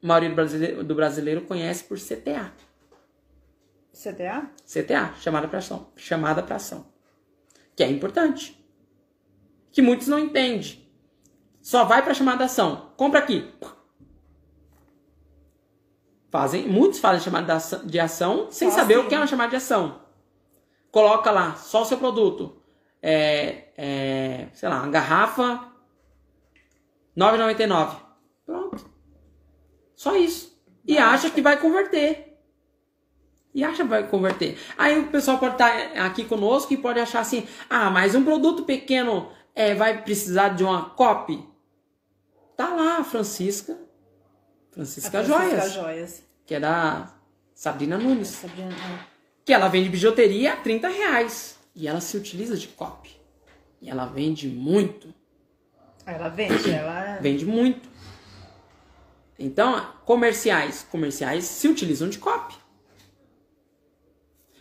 a 0.02 0.08
maioria 0.08 0.30
do 0.30 0.36
brasileiro, 0.36 0.84
do 0.84 0.96
brasileiro 0.96 1.42
conhece 1.42 1.84
por 1.84 1.98
CTA. 1.98 2.54
CTA? 3.92 4.50
CTA, 4.66 5.14
chamada 5.20 5.48
para 5.48 5.60
ação, 5.60 5.92
chamada 5.96 6.42
para 6.42 6.56
ação. 6.56 6.88
Que 7.76 7.84
é 7.84 7.90
importante. 7.90 8.58
Que 9.72 9.82
muitos 9.82 10.08
não 10.08 10.18
entendem. 10.20 10.88
Só 11.62 11.84
vai 11.84 12.02
para 12.04 12.14
chamada 12.14 12.38
de 12.38 12.44
ação. 12.46 12.92
Compra 12.96 13.20
aqui. 13.20 13.52
Fazem, 16.30 16.68
muitos 16.68 17.00
fazem 17.00 17.22
chamada 17.22 17.58
de 17.86 18.00
ação, 18.00 18.48
sem 18.50 18.70
Fazem. 18.70 18.82
saber 18.82 18.98
o 18.98 19.08
que 19.08 19.14
é 19.14 19.18
uma 19.18 19.28
chamada 19.28 19.52
de 19.52 19.58
ação. 19.58 20.02
Coloca 20.92 21.30
lá 21.32 21.56
só 21.56 21.84
o 21.84 21.86
seu 21.86 21.98
produto. 21.98 22.63
É, 23.06 23.66
é, 23.78 24.48
sei 24.54 24.70
lá, 24.70 24.82
uma 24.82 24.90
garrafa 24.90 25.74
9,99. 27.18 27.98
Pronto. 28.46 28.90
Só 29.94 30.16
isso. 30.16 30.58
E 30.88 30.98
acha 30.98 31.30
que 31.30 31.42
vai 31.42 31.60
converter. 31.60 32.40
E 33.54 33.64
acha 33.64 33.84
que 33.84 33.90
vai 33.90 34.08
converter. 34.08 34.58
Aí 34.78 35.00
o 35.00 35.08
pessoal 35.08 35.38
pode 35.38 35.56
estar 35.56 35.72
aqui 36.06 36.24
conosco 36.26 36.74
e 36.74 36.78
pode 36.78 37.00
achar 37.00 37.20
assim: 37.20 37.46
ah, 37.70 37.90
mas 37.90 38.16
um 38.16 38.24
produto 38.24 38.64
pequeno 38.64 39.30
é, 39.54 39.76
vai 39.76 40.02
precisar 40.02 40.50
de 40.50 40.64
uma 40.64 40.90
copy? 40.92 41.46
Tá 42.56 42.70
lá 42.70 42.98
a 42.98 43.04
Francisca. 43.04 43.78
Francisca, 44.72 45.20
A 45.20 45.24
Joias, 45.24 45.52
Francisca 45.52 45.82
Joias. 45.82 46.24
que 46.46 46.56
é 46.56 46.60
da 46.60 47.14
Sabrina 47.54 47.98
Nunes. 47.98 48.30
Sabrina, 48.30 48.72
é. 48.72 49.14
Que 49.46 49.54
ela 49.54 49.68
vende 49.68 49.90
bijuteria 49.90 50.54
a 50.54 50.56
30 50.58 50.88
reais. 50.88 51.60
E 51.76 51.88
ela 51.88 52.00
se 52.00 52.16
utiliza 52.18 52.58
de 52.58 52.68
copy. 52.68 53.10
E 53.82 53.90
ela 53.90 54.06
vende 54.06 54.48
muito. 54.48 55.14
Ela 56.06 56.30
vende, 56.30 56.72
ela. 56.72 57.18
Vende 57.20 57.46
muito. 57.46 57.90
Então, 59.38 59.86
comerciais. 60.06 60.88
Comerciais 60.90 61.46
se 61.46 61.68
utilizam 61.68 62.10
de 62.10 62.20
copy. 62.20 62.56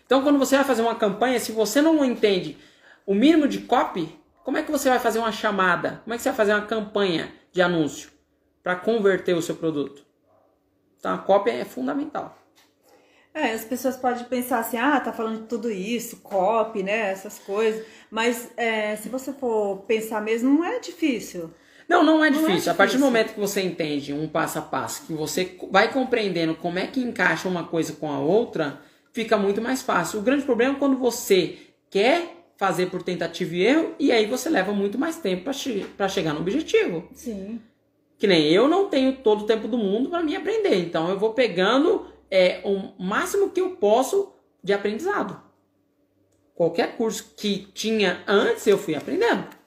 Então, 0.04 0.22
quando 0.22 0.38
você 0.38 0.56
vai 0.56 0.64
fazer 0.64 0.82
uma 0.82 0.94
campanha, 0.94 1.38
se 1.38 1.52
você 1.52 1.80
não 1.80 2.04
entende 2.04 2.58
o 3.06 3.14
mínimo 3.14 3.48
de 3.48 3.60
copy, 3.60 4.18
como 4.44 4.58
é 4.58 4.62
que 4.62 4.70
você 4.70 4.88
vai 4.88 4.98
fazer 4.98 5.18
uma 5.18 5.32
chamada? 5.32 6.00
Como 6.04 6.12
é 6.12 6.16
que 6.16 6.22
você 6.22 6.30
vai 6.30 6.36
fazer 6.36 6.52
uma 6.52 6.66
campanha 6.66 7.32
de 7.52 7.62
anúncio 7.62 8.10
para 8.62 8.76
converter 8.76 9.36
o 9.36 9.42
seu 9.42 9.56
produto? 9.56 10.04
Então, 10.98 11.14
a 11.14 11.18
copy 11.18 11.50
é 11.50 11.64
fundamental. 11.64 12.41
É, 13.34 13.52
as 13.52 13.64
pessoas 13.64 13.96
podem 13.96 14.24
pensar 14.24 14.58
assim, 14.58 14.76
ah, 14.76 15.00
tá 15.00 15.12
falando 15.12 15.42
de 15.42 15.46
tudo 15.48 15.70
isso, 15.70 16.18
copy, 16.18 16.82
né, 16.82 17.10
essas 17.12 17.38
coisas. 17.38 17.84
Mas 18.10 18.50
é, 18.56 18.94
se 18.96 19.08
você 19.08 19.32
for 19.32 19.78
pensar 19.86 20.20
mesmo, 20.20 20.52
não 20.52 20.64
é 20.64 20.78
difícil. 20.80 21.50
Não, 21.88 22.02
não 22.02 22.24
é 22.24 22.30
Não 22.30 22.46
é 22.46 22.48
difícil. 22.48 22.72
A 22.72 22.74
partir 22.74 22.92
do 22.92 22.98
difícil. 22.98 23.06
momento 23.06 23.34
que 23.34 23.40
você 23.40 23.62
entende 23.62 24.12
um 24.12 24.28
passo 24.28 24.58
a 24.58 24.62
passo, 24.62 25.06
que 25.06 25.12
você 25.14 25.58
vai 25.70 25.92
compreendendo 25.92 26.54
como 26.54 26.78
é 26.78 26.86
que 26.86 27.00
encaixa 27.00 27.48
uma 27.48 27.64
coisa 27.64 27.94
com 27.94 28.10
a 28.10 28.18
outra, 28.18 28.80
fica 29.12 29.36
muito 29.36 29.60
mais 29.60 29.82
fácil. 29.82 30.20
O 30.20 30.22
grande 30.22 30.44
problema 30.44 30.74
é 30.74 30.78
quando 30.78 30.98
você 30.98 31.58
quer 31.90 32.36
fazer 32.56 32.86
por 32.86 33.02
tentativa 33.02 33.54
e 33.54 33.62
erro 33.62 33.94
e 33.98 34.12
aí 34.12 34.26
você 34.26 34.48
leva 34.48 34.72
muito 34.72 34.98
mais 34.98 35.16
tempo 35.16 35.44
para 35.44 35.52
che 35.52 35.86
pra 35.96 36.08
chegar 36.08 36.32
no 36.34 36.40
objetivo. 36.40 37.08
Sim. 37.12 37.60
Que 38.18 38.26
nem 38.26 38.46
eu 38.52 38.68
não 38.68 38.88
tenho 38.88 39.16
todo 39.16 39.42
o 39.42 39.46
tempo 39.46 39.66
do 39.66 39.76
mundo 39.76 40.08
para 40.10 40.22
me 40.22 40.36
aprender, 40.36 40.76
então 40.76 41.08
eu 41.10 41.18
vou 41.18 41.32
pegando 41.34 42.06
é, 42.32 42.62
o 42.64 43.00
máximo 43.02 43.50
que 43.50 43.60
eu 43.60 43.76
posso 43.76 44.32
de 44.64 44.72
aprendizado. 44.72 45.40
Qualquer 46.54 46.96
curso 46.96 47.34
que 47.36 47.70
tinha 47.72 48.22
antes 48.26 48.66
eu 48.66 48.78
fui 48.78 48.94
aprendendo 48.94 49.62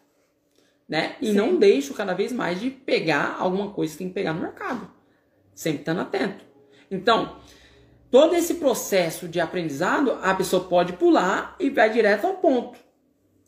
né? 0.88 1.16
E 1.20 1.28
Sim. 1.28 1.34
não 1.34 1.58
deixo 1.58 1.94
cada 1.94 2.14
vez 2.14 2.32
mais 2.32 2.60
de 2.60 2.70
pegar 2.70 3.38
alguma 3.40 3.72
coisa 3.72 3.94
que 3.94 3.98
tem 4.00 4.08
que 4.08 4.14
pegar 4.14 4.34
no 4.34 4.42
mercado. 4.42 4.90
Sempre 5.54 5.80
estando 5.80 6.02
atento. 6.02 6.46
Então, 6.92 7.38
todo 8.12 8.36
esse 8.36 8.56
processo 8.56 9.28
de 9.28 9.40
aprendizado, 9.40 10.12
a 10.22 10.34
pessoa 10.36 10.66
pode 10.66 10.94
pular 10.94 11.56
e 11.60 11.70
vai 11.70 11.90
direto 11.90 12.28
ao 12.28 12.36
ponto. 12.36 12.78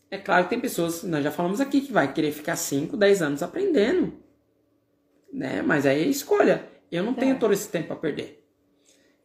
É 0.10 0.18
claro 0.18 0.46
que 0.46 0.50
tem 0.50 0.60
pessoas, 0.60 1.04
nós 1.04 1.24
já 1.24 1.32
falamos 1.32 1.60
aqui, 1.60 1.82
que 1.82 1.92
vai 1.92 2.12
querer 2.12 2.32
ficar 2.32 2.56
5, 2.56 2.96
10 2.96 3.22
anos 3.22 3.44
aprendendo. 3.44 4.14
Né? 5.32 5.62
Mas 5.62 5.86
aí 5.86 6.02
é 6.02 6.08
escolha. 6.08 6.66
Eu 6.92 7.04
não 7.04 7.12
É. 7.12 7.16
tenho 7.16 7.38
todo 7.38 7.54
esse 7.54 7.68
tempo 7.70 7.88
para 7.88 7.98
perder. 7.98 8.47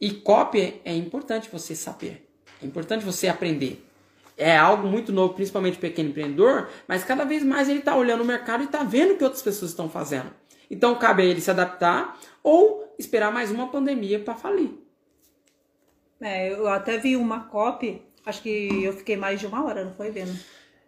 E 0.02 0.10
copy 0.10 0.82
é 0.84 0.94
importante 0.94 1.48
você 1.50 1.74
saber. 1.74 2.28
É 2.62 2.66
importante 2.66 3.04
você 3.04 3.26
aprender 3.26 3.82
é 4.36 4.56
algo 4.56 4.88
muito 4.88 5.12
novo, 5.12 5.34
principalmente 5.34 5.76
o 5.76 5.80
pequeno 5.80 6.10
empreendedor, 6.10 6.68
mas 6.88 7.04
cada 7.04 7.24
vez 7.24 7.44
mais 7.44 7.68
ele 7.68 7.78
está 7.78 7.96
olhando 7.96 8.22
o 8.22 8.26
mercado 8.26 8.62
e 8.62 8.66
está 8.66 8.82
vendo 8.82 9.12
o 9.12 9.16
que 9.16 9.24
outras 9.24 9.42
pessoas 9.42 9.70
estão 9.70 9.88
fazendo. 9.88 10.30
Então 10.70 10.94
cabe 10.96 11.22
a 11.22 11.26
ele 11.26 11.40
se 11.40 11.50
adaptar 11.50 12.18
ou 12.42 12.92
esperar 12.98 13.32
mais 13.32 13.50
uma 13.50 13.68
pandemia 13.68 14.18
para 14.18 14.34
falir. 14.34 14.70
É, 16.20 16.52
eu 16.52 16.68
até 16.68 16.98
vi 16.98 17.16
uma 17.16 17.44
copy, 17.44 18.02
acho 18.24 18.42
que 18.42 18.82
eu 18.82 18.92
fiquei 18.92 19.16
mais 19.16 19.40
de 19.40 19.46
uma 19.46 19.64
hora, 19.64 19.84
não 19.84 19.92
foi 19.92 20.10
vendo? 20.10 20.36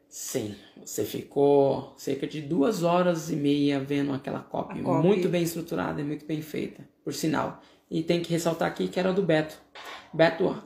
Sim, 0.08 0.54
você 0.84 1.04
ficou 1.04 1.92
cerca 1.96 2.24
de 2.26 2.40
duas 2.40 2.84
horas 2.84 3.30
e 3.30 3.36
meia 3.36 3.80
vendo 3.80 4.12
aquela 4.12 4.38
copy, 4.38 4.78
A 4.78 4.82
copy. 4.82 5.06
muito 5.06 5.28
bem 5.28 5.42
estruturada 5.42 6.00
e 6.00 6.04
muito 6.04 6.24
bem 6.24 6.40
feita, 6.40 6.88
por 7.02 7.12
sinal. 7.12 7.60
E 7.94 8.02
tem 8.02 8.20
que 8.20 8.28
ressaltar 8.32 8.66
aqui 8.66 8.88
que 8.88 8.98
era 8.98 9.12
do 9.12 9.22
Beto. 9.22 9.56
Beto, 10.12 10.60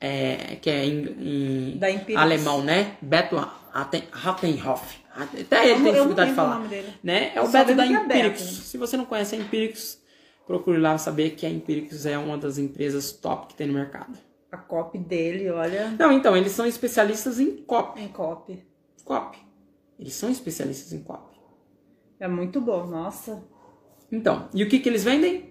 é, 0.00 0.56
que 0.62 0.70
é 0.70 0.86
em, 0.86 1.72
em 1.74 1.78
Da 1.78 1.90
Empíricos. 1.90 2.22
alemão, 2.22 2.62
né? 2.64 2.96
Beto 3.02 3.36
Hattenhoff. 3.70 4.98
Até 5.14 5.68
ele 5.68 5.80
Eu 5.80 5.84
tem 5.84 5.92
dificuldade 5.92 6.30
de 6.30 6.36
falar. 6.36 6.66
Né? 7.04 7.32
É 7.34 7.40
o 7.42 7.44
só 7.44 7.52
Beto 7.52 7.74
da 7.74 7.86
que 7.86 7.92
é 7.92 7.96
Empíricos. 8.02 8.40
Beto. 8.40 8.54
Se 8.62 8.78
você 8.78 8.96
não 8.96 9.04
conhece 9.04 9.34
a 9.34 9.38
Empíricos, 9.38 9.98
procure 10.46 10.78
lá 10.78 10.96
saber 10.96 11.32
que 11.32 11.44
a 11.44 11.50
Empíricos 11.50 12.06
é 12.06 12.16
uma 12.16 12.38
das 12.38 12.56
empresas 12.56 13.12
top 13.12 13.48
que 13.48 13.54
tem 13.54 13.66
no 13.66 13.74
mercado. 13.74 14.18
A 14.50 14.56
copy 14.56 14.96
dele, 14.96 15.50
olha, 15.50 15.90
Não, 15.98 16.10
então, 16.10 16.34
eles 16.34 16.52
são 16.52 16.64
especialistas 16.66 17.38
em 17.38 17.58
copy. 17.58 18.00
em 18.00 18.08
copy. 18.08 18.58
Copy. 19.04 19.38
Eles 19.98 20.14
são 20.14 20.30
especialistas 20.30 20.94
em 20.94 21.02
copy. 21.02 21.38
É 22.18 22.26
muito 22.26 22.58
bom, 22.58 22.86
nossa. 22.86 23.44
Então, 24.10 24.48
e 24.54 24.64
o 24.64 24.68
que, 24.68 24.78
que 24.78 24.88
eles 24.88 25.04
vendem? 25.04 25.49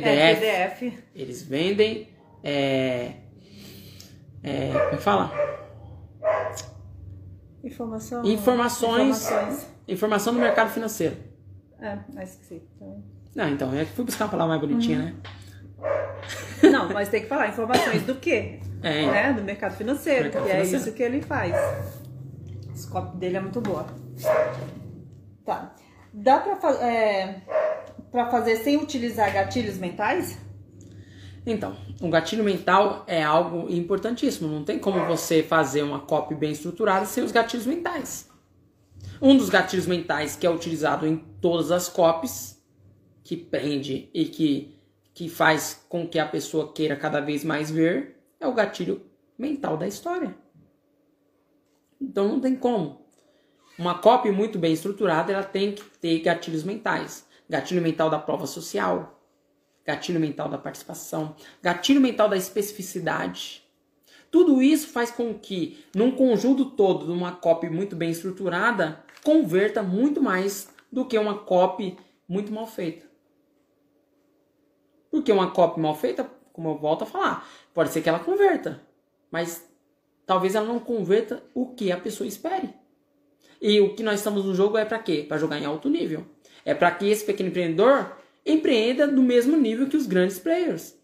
PDF. 0.00 0.42
É, 0.42 0.68
PDF. 0.68 0.98
Eles 1.16 1.42
vendem. 1.42 2.08
É, 2.44 3.12
é, 4.42 4.70
como 4.88 5.00
fala? 5.02 5.30
Informação. 7.62 8.24
Informações. 8.24 9.16
Informações. 9.26 9.66
Informação 9.88 10.32
do 10.34 10.38
mercado 10.40 10.70
financeiro. 10.70 11.16
É, 11.80 11.98
ah, 12.16 12.22
esqueci. 12.22 12.62
Então- 12.76 13.02
Não, 13.34 13.48
então, 13.48 13.74
é 13.74 13.84
que 13.84 13.92
fui 13.92 14.04
buscar 14.04 14.24
uma 14.26 14.30
palavra 14.30 14.56
mais 14.56 14.60
bonitinha, 14.68 14.98
Uhum. 14.98 15.04
né? 15.04 16.70
Não, 16.70 16.88
mas 16.92 17.08
tem 17.08 17.22
que 17.22 17.26
falar 17.28 17.48
informações 17.48 18.02
do 18.04 18.14
quê? 18.16 18.60
É. 18.82 19.06
Né? 19.06 19.32
Do 19.32 19.42
mercado 19.42 19.76
financeiro, 19.76 20.24
Mercado 20.24 20.44
que 20.44 20.50
é 20.50 20.54
financeiro. 20.54 20.82
isso 20.84 20.92
que 20.92 21.02
ele 21.02 21.20
faz. 21.22 21.54
Esse 22.74 22.86
copo 22.88 23.16
dele 23.16 23.36
é 23.36 23.40
muito 23.40 23.60
boa. 23.60 23.86
Tá. 25.44 25.74
Dá 26.12 26.38
pra, 26.40 26.56
fa- 26.56 26.84
é, 26.84 27.40
pra 28.10 28.30
fazer 28.30 28.56
sem 28.56 28.76
utilizar 28.76 29.32
gatilhos 29.32 29.78
mentais? 29.78 30.38
Então, 31.46 31.76
o 32.00 32.08
gatilho 32.08 32.44
mental 32.44 33.04
é 33.06 33.22
algo 33.22 33.72
importantíssimo. 33.72 34.48
Não 34.48 34.64
tem 34.64 34.78
como 34.78 35.04
você 35.06 35.42
fazer 35.42 35.82
uma 35.82 36.00
copy 36.00 36.34
bem 36.34 36.52
estruturada 36.52 37.06
sem 37.06 37.24
os 37.24 37.32
gatilhos 37.32 37.66
mentais. 37.66 38.28
Um 39.22 39.36
dos 39.36 39.48
gatilhos 39.48 39.86
mentais 39.86 40.36
que 40.36 40.46
é 40.46 40.50
utilizado 40.50 41.06
em 41.06 41.16
todas 41.40 41.70
as 41.70 41.88
copies, 41.88 42.62
que 43.22 43.36
prende 43.36 44.10
e 44.12 44.26
que, 44.26 44.78
que 45.14 45.28
faz 45.28 45.84
com 45.88 46.06
que 46.06 46.18
a 46.18 46.26
pessoa 46.26 46.72
queira 46.72 46.96
cada 46.96 47.20
vez 47.20 47.44
mais 47.44 47.70
ver, 47.70 48.16
é 48.38 48.46
o 48.46 48.54
gatilho 48.54 49.02
mental 49.38 49.76
da 49.76 49.86
história. 49.86 50.34
Então 52.00 52.28
não 52.28 52.40
tem 52.40 52.56
como. 52.56 53.06
Uma 53.78 53.98
copy 53.98 54.30
muito 54.30 54.58
bem 54.58 54.72
estruturada, 54.72 55.32
ela 55.32 55.42
tem 55.42 55.72
que 55.72 55.82
ter 55.98 56.20
gatilhos 56.20 56.64
mentais. 56.64 57.26
Gatilho 57.50 57.82
mental 57.82 58.08
da 58.08 58.18
prova 58.18 58.46
social, 58.46 59.20
gatilho 59.84 60.20
mental 60.20 60.48
da 60.48 60.56
participação, 60.56 61.34
gatilho 61.60 62.00
mental 62.00 62.28
da 62.28 62.36
especificidade. 62.36 63.68
Tudo 64.30 64.62
isso 64.62 64.86
faz 64.86 65.10
com 65.10 65.34
que, 65.34 65.84
num 65.92 66.12
conjunto 66.12 66.64
todo 66.64 67.06
de 67.06 67.10
uma 67.10 67.32
copy 67.32 67.68
muito 67.68 67.96
bem 67.96 68.10
estruturada, 68.10 69.04
converta 69.24 69.82
muito 69.82 70.22
mais 70.22 70.72
do 70.92 71.04
que 71.04 71.18
uma 71.18 71.38
copy 71.38 71.98
muito 72.28 72.52
mal 72.52 72.68
feita. 72.68 73.04
Porque 75.10 75.32
uma 75.32 75.50
copy 75.50 75.80
mal 75.80 75.96
feita, 75.96 76.30
como 76.52 76.68
eu 76.68 76.78
volto 76.78 77.02
a 77.02 77.06
falar, 77.06 77.48
pode 77.74 77.90
ser 77.90 78.00
que 78.00 78.08
ela 78.08 78.20
converta, 78.20 78.80
mas 79.28 79.68
talvez 80.24 80.54
ela 80.54 80.68
não 80.68 80.78
converta 80.78 81.42
o 81.52 81.74
que 81.74 81.90
a 81.90 81.98
pessoa 81.98 82.28
espere. 82.28 82.72
E 83.60 83.80
o 83.80 83.96
que 83.96 84.04
nós 84.04 84.20
estamos 84.20 84.44
no 84.44 84.54
jogo 84.54 84.78
é 84.78 84.84
para 84.84 85.00
quê? 85.00 85.26
Para 85.28 85.36
jogar 85.36 85.58
em 85.58 85.66
alto 85.66 85.88
nível. 85.88 86.24
É 86.64 86.74
para 86.74 86.90
que 86.90 87.08
esse 87.08 87.24
pequeno 87.24 87.48
empreendedor 87.48 88.16
empreenda 88.44 89.06
no 89.06 89.22
mesmo 89.22 89.56
nível 89.56 89.88
que 89.88 89.96
os 89.96 90.06
grandes 90.06 90.38
players. 90.38 90.98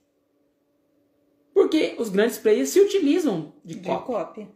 Porque 1.52 1.96
os 1.98 2.08
grandes 2.08 2.38
players 2.38 2.70
se 2.70 2.80
utilizam 2.80 3.52
de, 3.64 3.76
de 3.76 3.88
copy. 3.88 4.06
copy. 4.06 4.48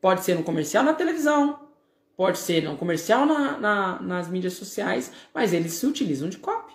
Pode 0.00 0.24
ser 0.24 0.34
no 0.34 0.42
comercial 0.42 0.84
na 0.84 0.94
televisão, 0.94 1.68
pode 2.16 2.38
ser 2.38 2.62
no 2.62 2.76
comercial 2.76 3.26
na, 3.26 3.58
na, 3.58 4.02
nas 4.02 4.28
mídias 4.28 4.54
sociais, 4.54 5.12
mas 5.34 5.52
eles 5.52 5.72
se 5.72 5.86
utilizam 5.86 6.28
de 6.28 6.38
copy. 6.38 6.72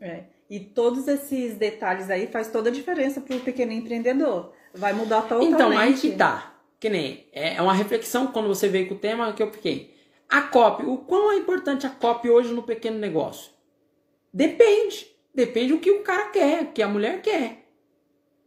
É. 0.00 0.24
E 0.48 0.58
todos 0.58 1.06
esses 1.06 1.56
detalhes 1.56 2.10
aí 2.10 2.26
faz 2.26 2.48
toda 2.48 2.70
a 2.70 2.72
diferença 2.72 3.20
para 3.20 3.36
o 3.36 3.40
pequeno 3.40 3.72
empreendedor. 3.72 4.52
Vai 4.74 4.92
mudar 4.92 5.22
totalmente. 5.22 5.52
Então, 5.52 5.78
aí 5.78 5.94
que 5.94 6.12
tá. 6.12 6.54
Que 6.80 6.88
nem, 6.88 7.28
é, 7.32 7.56
é 7.56 7.62
uma 7.62 7.74
reflexão 7.74 8.28
quando 8.28 8.48
você 8.48 8.66
veio 8.66 8.88
com 8.88 8.94
o 8.94 8.98
tema 8.98 9.32
que 9.32 9.42
eu 9.42 9.52
fiquei. 9.52 9.94
A 10.30 10.42
copy, 10.42 10.84
o 10.84 10.98
quão 10.98 11.32
é 11.32 11.36
importante 11.36 11.86
a 11.86 11.90
copy 11.90 12.30
hoje 12.30 12.52
no 12.52 12.62
pequeno 12.62 12.98
negócio? 12.98 13.50
Depende. 14.32 15.08
Depende 15.34 15.72
do 15.72 15.80
que 15.80 15.90
o 15.90 16.02
cara 16.02 16.30
quer, 16.30 16.62
o 16.62 16.66
que 16.72 16.82
a 16.82 16.88
mulher 16.88 17.20
quer. 17.20 17.66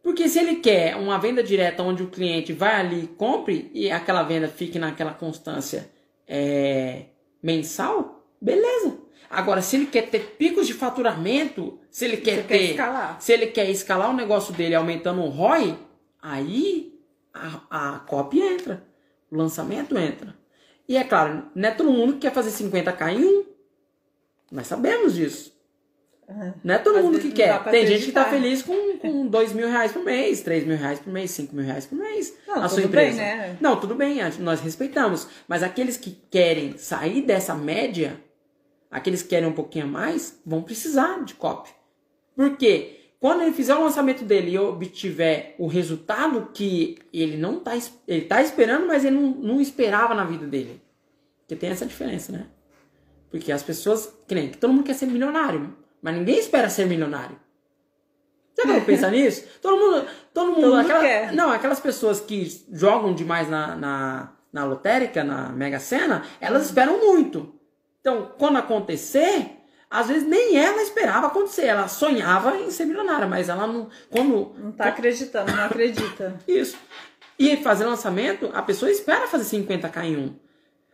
Porque 0.02 0.28
se 0.30 0.40
ele 0.40 0.56
quer 0.56 0.96
uma 0.96 1.18
venda 1.18 1.44
direta 1.44 1.84
onde 1.84 2.04
o 2.04 2.10
cliente 2.10 2.54
vai 2.54 2.76
ali 2.76 3.04
e 3.04 3.08
compre 3.08 3.70
e 3.74 3.92
aquela 3.92 4.24
venda 4.24 4.48
fique 4.48 4.80
naquela 4.80 5.14
constância 5.14 5.90
é, 6.28 7.06
mensal, 7.42 8.26
beleza. 8.40 8.98
Agora, 9.30 9.62
se 9.62 9.76
ele 9.76 9.88
quer 9.88 10.10
ter 10.10 10.36
picos 10.38 10.68
de 10.68 10.74
faturamento, 10.74 11.80
se 11.90 12.06
ele 12.06 12.18
quer 12.18 12.46
ter. 12.46 12.72
escalar. 12.72 13.22
Se 13.22 13.34
ele 13.34 13.48
quer 13.48 13.70
escalar 13.70 14.10
o 14.10 14.16
negócio 14.16 14.54
dele 14.54 14.76
aumentando 14.76 15.22
o 15.22 15.30
ROI, 15.30 15.78
aí 16.22 17.00
a, 17.34 17.96
a 17.96 18.00
copy 18.00 18.42
entra. 18.42 18.86
O 19.32 19.36
lançamento 19.36 19.98
entra. 19.98 20.36
E 20.88 20.98
é 20.98 21.04
claro, 21.04 21.46
não 21.56 21.70
é 21.70 21.72
todo 21.72 21.92
mundo 21.92 22.14
que 22.14 22.20
quer 22.20 22.34
fazer 22.34 22.50
50k 22.52 23.14
em 23.14 23.26
um. 23.26 23.46
Nós 24.52 24.68
sabemos 24.68 25.16
disso. 25.16 25.54
Uhum. 26.28 26.54
Não 26.64 26.76
é 26.76 26.78
todo 26.78 26.98
Às 26.98 27.04
mundo 27.04 27.20
que 27.20 27.32
quer. 27.32 27.64
Tem 27.66 27.86
gente 27.86 28.06
que 28.06 28.12
tá 28.12 28.26
feliz 28.26 28.62
com, 28.62 28.98
com 28.98 29.28
2 29.28 29.54
mil 29.54 29.68
reais 29.68 29.92
por 29.92 30.04
mês, 30.04 30.42
3 30.42 30.66
mil 30.66 30.78
reais 30.78 31.00
por 31.00 31.12
mês, 31.12 31.32
5 31.32 31.56
mil 31.56 31.66
reais 31.66 31.86
por 31.86 31.98
mês. 31.98 32.34
Não, 32.48 32.60
na 32.60 32.70
sua 32.70 32.84
empresa. 32.84 33.18
Bem, 33.18 33.38
né? 33.38 33.58
Não, 33.60 33.80
tudo 33.80 33.96
bem, 33.96 34.20
nós 34.40 34.62
respeitamos. 34.62 35.28
Mas 35.48 35.64
aqueles 35.64 35.98
que 35.98 36.12
querem 36.30 36.78
sair 36.78 37.22
dessa 37.22 37.54
média, 37.54 38.20
aqueles 38.90 39.22
que 39.22 39.30
querem 39.30 39.48
um 39.48 39.54
pouquinho 39.54 39.86
a 39.86 39.90
mais, 39.90 40.40
vão 40.46 40.62
precisar 40.62 41.24
de 41.24 41.34
copy. 41.34 41.70
Por 42.36 42.58
quê? 42.58 43.03
Quando 43.24 43.42
ele 43.42 43.54
fizer 43.54 43.74
o 43.74 43.82
lançamento 43.82 44.26
dele 44.26 44.52
e 44.52 44.60
obtiver 44.60 45.56
o 45.58 45.66
resultado 45.66 46.50
que 46.54 46.98
ele 47.14 47.38
não 47.38 47.58
tá, 47.58 47.72
ele 48.06 48.26
tá 48.26 48.42
esperando, 48.42 48.86
mas 48.86 49.06
ele 49.06 49.16
não, 49.16 49.30
não 49.30 49.62
esperava 49.62 50.14
na 50.14 50.26
vida 50.26 50.46
dele. 50.46 50.82
Porque 51.40 51.56
tem 51.56 51.70
essa 51.70 51.86
diferença, 51.86 52.34
né? 52.34 52.48
Porque 53.32 53.50
as 53.50 53.64
pessoas, 53.64 54.14
que 54.28 54.36
nem, 54.36 54.50
todo 54.50 54.74
mundo 54.74 54.84
quer 54.84 54.96
ser 54.96 55.06
milionário, 55.06 55.74
mas 56.02 56.16
ninguém 56.16 56.38
espera 56.38 56.70
ser 56.70 56.86
milionário. 56.86 57.40
Já 58.58 58.66
não 58.66 58.82
pensa 58.84 59.08
nisso? 59.10 59.48
Todo 59.62 59.78
mundo, 59.78 60.06
todo 60.34 60.52
mundo, 60.52 60.62
todo 60.64 60.80
aquela, 60.80 61.00
quer. 61.00 61.32
não, 61.32 61.50
aquelas 61.50 61.80
pessoas 61.80 62.20
que 62.20 62.46
jogam 62.74 63.16
demais 63.16 63.50
na, 63.50 63.74
na, 63.74 64.34
na 64.52 64.66
lotérica, 64.66 65.24
na 65.24 65.48
Mega 65.48 65.80
Sena, 65.80 66.26
elas 66.42 66.66
esperam 66.66 67.00
muito. 67.00 67.58
Então, 68.02 68.34
quando 68.38 68.58
acontecer, 68.58 69.63
às 69.94 70.08
vezes 70.08 70.28
nem 70.28 70.58
ela 70.58 70.82
esperava 70.82 71.28
acontecer. 71.28 71.68
Ela 71.68 71.88
sonhava 71.88 72.58
em 72.58 72.72
ser 72.72 72.86
milionária, 72.86 73.28
mas 73.28 73.48
ela 73.48 73.68
não. 73.68 73.90
Quando, 74.10 74.56
não 74.58 74.72
tá 74.72 74.86
acreditando, 74.86 75.56
não 75.56 75.66
acredita. 75.66 76.36
Isso. 76.48 76.76
E 77.38 77.58
fazer 77.58 77.86
lançamento, 77.86 78.50
a 78.56 78.64
pessoa 78.64 78.90
espera 78.90 79.28
fazer 79.28 79.56
50k 79.56 80.04
em 80.04 80.18
um. 80.18 80.36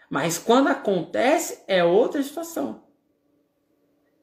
Mas 0.10 0.38
quando 0.38 0.68
acontece, 0.68 1.64
é 1.66 1.82
outra 1.82 2.22
situação. 2.22 2.84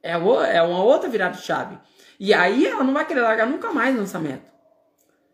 É, 0.02 0.12
é 0.12 0.62
uma 0.62 0.84
outra 0.84 1.08
virada 1.08 1.38
de 1.38 1.42
chave. 1.42 1.78
E 2.20 2.34
aí 2.34 2.66
ela 2.66 2.84
não 2.84 2.92
vai 2.92 3.06
querer 3.06 3.22
largar 3.22 3.46
nunca 3.46 3.72
mais 3.72 3.96
lançamento. 3.96 4.44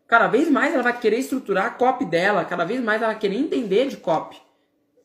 Cada 0.07 0.27
vez 0.27 0.49
mais 0.49 0.73
ela 0.73 0.83
vai 0.83 0.97
querer 0.97 1.17
estruturar 1.17 1.65
a 1.65 1.71
copy 1.71 2.05
dela, 2.05 2.45
cada 2.45 2.63
vez 2.63 2.79
mais 2.81 3.01
ela 3.01 3.11
vai 3.11 3.19
querer 3.19 3.35
entender 3.35 3.87
de 3.87 3.97
copy. 3.97 4.41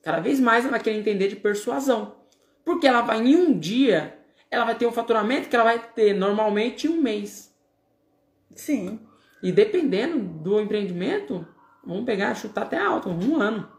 Cada 0.01 0.21
vez 0.21 0.39
mais 0.39 0.63
ela 0.63 0.73
vai 0.73 0.81
querer 0.81 0.99
entender 0.99 1.27
de 1.27 1.37
persuasão. 1.37 2.15
Porque 2.65 2.87
ela 2.87 3.01
vai 3.01 3.19
em 3.19 3.35
um 3.35 3.59
dia 3.59 4.18
ela 4.51 4.65
vai 4.65 4.75
ter 4.75 4.87
um 4.87 4.93
faturamento 4.93 5.49
que 5.49 5.57
ela 5.57 5.65
vai 5.65 5.79
ter 5.79 6.15
normalmente 6.15 6.89
um 6.89 7.01
mês. 7.01 7.55
Sim. 8.51 9.01
E 9.43 9.53
dependendo 9.53 10.19
do 10.19 10.61
empreendimento, 10.61 11.47
vamos 11.85 12.05
pegar, 12.05 12.35
chutar 12.35 12.63
até 12.63 12.79
alto, 12.79 13.09
um 13.09 13.41
ano. 13.41 13.71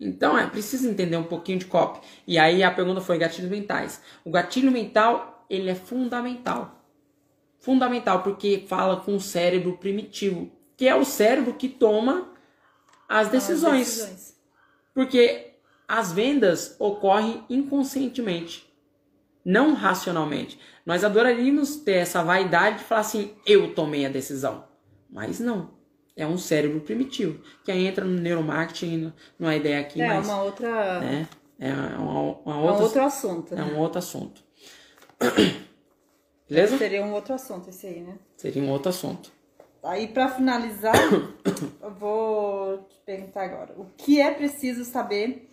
Então 0.00 0.38
é 0.38 0.46
preciso 0.46 0.88
entender 0.88 1.16
um 1.16 1.24
pouquinho 1.24 1.58
de 1.58 1.66
copy. 1.66 2.06
E 2.26 2.38
aí 2.38 2.62
a 2.62 2.70
pergunta 2.70 3.00
foi 3.00 3.18
gatilhos 3.18 3.50
mentais. 3.50 4.00
O 4.24 4.30
gatilho 4.30 4.70
mental, 4.70 5.44
ele 5.50 5.68
é 5.68 5.74
fundamental. 5.74 6.84
Fundamental 7.58 8.22
porque 8.22 8.64
fala 8.68 9.00
com 9.00 9.16
o 9.16 9.20
cérebro 9.20 9.76
primitivo, 9.76 10.50
que 10.76 10.86
é 10.86 10.94
o 10.94 11.04
cérebro 11.04 11.54
que 11.54 11.68
toma 11.68 12.32
as 13.08 13.28
decisões. 13.28 13.88
As 13.88 13.96
decisões. 13.96 14.40
Porque 14.94 15.54
as 15.88 16.12
vendas 16.12 16.76
ocorrem 16.78 17.44
inconscientemente 17.50 18.67
não 19.48 19.72
racionalmente. 19.72 20.60
Nós 20.84 21.02
adoraríamos 21.02 21.76
ter 21.76 21.94
essa 21.94 22.22
vaidade 22.22 22.78
de 22.78 22.84
falar 22.84 23.00
assim, 23.00 23.32
eu 23.46 23.74
tomei 23.74 24.04
a 24.04 24.10
decisão. 24.10 24.64
Mas 25.08 25.40
não. 25.40 25.70
É 26.14 26.26
um 26.26 26.36
cérebro 26.36 26.80
primitivo. 26.80 27.42
Que 27.64 27.72
aí 27.72 27.86
entra 27.86 28.04
no 28.04 28.20
neuromarketing, 28.20 29.10
é 29.40 29.56
ideia 29.56 29.80
aqui, 29.80 30.02
é, 30.02 30.06
mas... 30.06 30.26
Uma 30.26 30.42
outra... 30.42 31.00
Né? 31.00 31.26
É 31.58 31.72
uma, 31.72 32.20
uma 32.44 32.60
outra, 32.60 32.82
um 32.82 32.82
outro 32.82 33.02
assunto. 33.02 33.54
É 33.54 33.64
um 33.64 33.78
outro 33.78 33.98
assunto. 33.98 34.44
Beleza? 36.46 36.76
Seria 36.76 37.02
um 37.02 37.14
outro 37.14 37.32
assunto 37.32 37.70
esse 37.70 37.86
aí, 37.86 38.00
né? 38.00 38.18
Seria 38.36 38.62
um 38.62 38.68
outro 38.68 38.90
assunto. 38.90 39.32
Aí, 39.82 40.08
para 40.08 40.28
finalizar, 40.28 40.94
eu 41.80 41.94
vou 41.94 42.78
te 42.82 43.00
perguntar 43.06 43.44
agora. 43.44 43.74
O 43.78 43.86
que 43.96 44.20
é 44.20 44.30
preciso 44.30 44.84
saber 44.84 45.48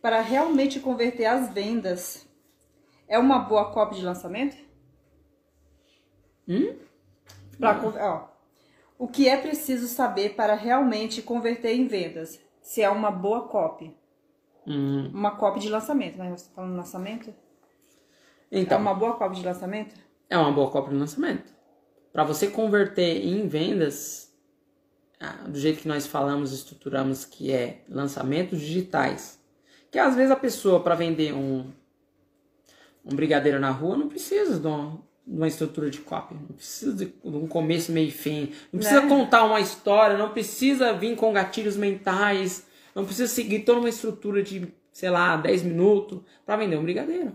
para 0.00 0.20
realmente 0.20 0.78
converter 0.78 1.26
as 1.26 1.52
vendas 1.52 2.29
é 3.10 3.18
uma 3.18 3.40
boa 3.40 3.72
copy 3.72 3.96
de 3.96 4.04
lançamento? 4.04 4.56
Hum? 6.48 6.76
Pra, 7.58 7.78
ó, 8.00 8.28
o 8.96 9.08
que 9.08 9.28
é 9.28 9.36
preciso 9.36 9.88
saber 9.88 10.36
para 10.36 10.54
realmente 10.54 11.20
converter 11.20 11.74
em 11.74 11.88
vendas? 11.88 12.40
Se 12.62 12.80
é 12.80 12.88
uma 12.88 13.10
boa 13.10 13.48
copy. 13.48 13.94
Hum. 14.64 15.10
Uma 15.12 15.32
copy 15.32 15.58
de 15.58 15.68
lançamento, 15.68 16.16
né? 16.18 16.30
Você 16.30 16.48
tá 16.48 16.54
falando 16.54 16.76
lançamento? 16.76 17.34
Então, 18.50 18.78
é 18.78 18.80
uma 18.80 18.94
boa 18.94 19.14
copy 19.14 19.36
de 19.36 19.44
lançamento? 19.44 19.94
É 20.28 20.38
uma 20.38 20.52
boa 20.52 20.70
copy 20.70 20.90
de 20.90 20.96
lançamento. 20.96 21.52
Para 22.12 22.22
você 22.22 22.46
converter 22.46 23.24
em 23.26 23.48
vendas, 23.48 24.32
ah, 25.18 25.48
do 25.48 25.58
jeito 25.58 25.82
que 25.82 25.88
nós 25.88 26.06
falamos, 26.06 26.52
estruturamos, 26.52 27.24
que 27.24 27.52
é 27.52 27.82
lançamentos 27.88 28.60
digitais. 28.60 29.40
Que 29.90 29.98
às 29.98 30.14
vezes 30.14 30.30
a 30.30 30.36
pessoa, 30.36 30.80
para 30.80 30.94
vender 30.94 31.32
um, 31.34 31.72
um 33.10 33.16
brigadeiro 33.16 33.58
na 33.58 33.70
rua 33.70 33.96
não 33.96 34.08
precisa 34.08 34.58
de 34.58 34.66
uma, 34.66 35.00
de 35.26 35.36
uma 35.36 35.48
estrutura 35.48 35.90
de 35.90 35.98
copy, 35.98 36.34
não 36.34 36.56
precisa 36.56 36.92
de, 36.92 37.06
de, 37.06 37.36
um 37.36 37.46
começo, 37.46 37.92
meio 37.92 38.08
e 38.08 38.12
fim, 38.12 38.52
não 38.72 38.80
precisa 38.80 39.02
né? 39.02 39.08
contar 39.08 39.44
uma 39.44 39.60
história, 39.60 40.16
não 40.16 40.30
precisa 40.30 40.92
vir 40.92 41.16
com 41.16 41.32
gatilhos 41.32 41.76
mentais, 41.76 42.66
não 42.94 43.04
precisa 43.04 43.28
seguir 43.28 43.60
toda 43.60 43.80
uma 43.80 43.88
estrutura 43.88 44.42
de, 44.42 44.72
sei 44.92 45.10
lá, 45.10 45.36
10 45.36 45.62
minutos 45.62 46.20
para 46.44 46.56
vender 46.56 46.76
um 46.76 46.82
brigadeiro. 46.82 47.34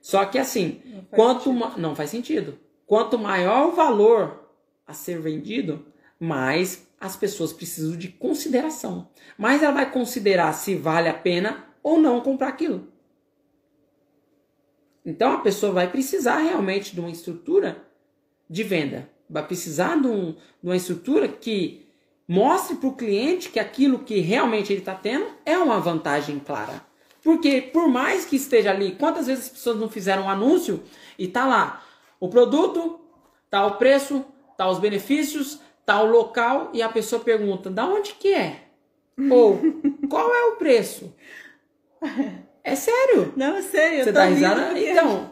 Só 0.00 0.24
que 0.26 0.38
assim, 0.38 0.82
não 0.84 1.04
quanto 1.04 1.52
ma... 1.52 1.74
não 1.78 1.96
faz 1.96 2.10
sentido. 2.10 2.58
Quanto 2.86 3.18
maior 3.18 3.68
o 3.68 3.72
valor 3.72 4.50
a 4.86 4.92
ser 4.92 5.18
vendido, 5.18 5.86
mais 6.20 6.86
as 7.00 7.16
pessoas 7.16 7.52
precisam 7.52 7.96
de 7.96 8.08
consideração. 8.08 9.08
Mas 9.36 9.62
ela 9.62 9.72
vai 9.72 9.90
considerar 9.90 10.52
se 10.52 10.74
vale 10.74 11.08
a 11.08 11.14
pena 11.14 11.64
ou 11.82 11.98
não 11.98 12.20
comprar 12.20 12.48
aquilo. 12.48 12.88
Então 15.04 15.32
a 15.32 15.38
pessoa 15.38 15.72
vai 15.72 15.90
precisar 15.90 16.38
realmente 16.38 16.94
de 16.94 17.00
uma 17.00 17.10
estrutura 17.10 17.84
de 18.48 18.62
venda. 18.62 19.10
Vai 19.28 19.46
precisar 19.46 20.00
de, 20.00 20.06
um, 20.06 20.32
de 20.32 20.38
uma 20.68 20.76
estrutura 20.76 21.28
que 21.28 21.86
mostre 22.26 22.76
para 22.76 22.88
o 22.88 22.96
cliente 22.96 23.50
que 23.50 23.58
aquilo 23.58 23.98
que 23.98 24.20
realmente 24.20 24.72
ele 24.72 24.80
está 24.80 24.94
tendo 24.94 25.26
é 25.44 25.58
uma 25.58 25.78
vantagem 25.78 26.38
clara. 26.38 26.82
Porque 27.22 27.60
por 27.60 27.88
mais 27.88 28.24
que 28.24 28.36
esteja 28.36 28.70
ali, 28.70 28.92
quantas 28.92 29.26
vezes 29.26 29.46
as 29.46 29.50
pessoas 29.50 29.78
não 29.78 29.88
fizeram 29.88 30.24
um 30.24 30.30
anúncio 30.30 30.82
e 31.18 31.28
tá 31.28 31.46
lá 31.46 31.82
o 32.20 32.28
produto, 32.28 33.00
tá 33.50 33.66
o 33.66 33.76
preço, 33.76 34.24
tá 34.56 34.68
os 34.68 34.78
benefícios, 34.78 35.60
tá 35.84 36.02
o 36.02 36.10
local 36.10 36.70
e 36.72 36.82
a 36.82 36.88
pessoa 36.88 37.22
pergunta: 37.22 37.70
"Da 37.70 37.86
onde 37.86 38.14
que 38.14 38.32
é?" 38.32 38.68
Ou 39.30 39.58
"Qual 40.08 40.34
é 40.34 40.44
o 40.52 40.56
preço?" 40.56 41.14
É 42.64 42.74
sério. 42.74 43.34
Não, 43.36 43.62
sei, 43.62 44.00
eu 44.00 44.04
Você 44.04 44.10
rindo 44.10 44.34
risada? 44.34 44.80
Então, 44.80 45.30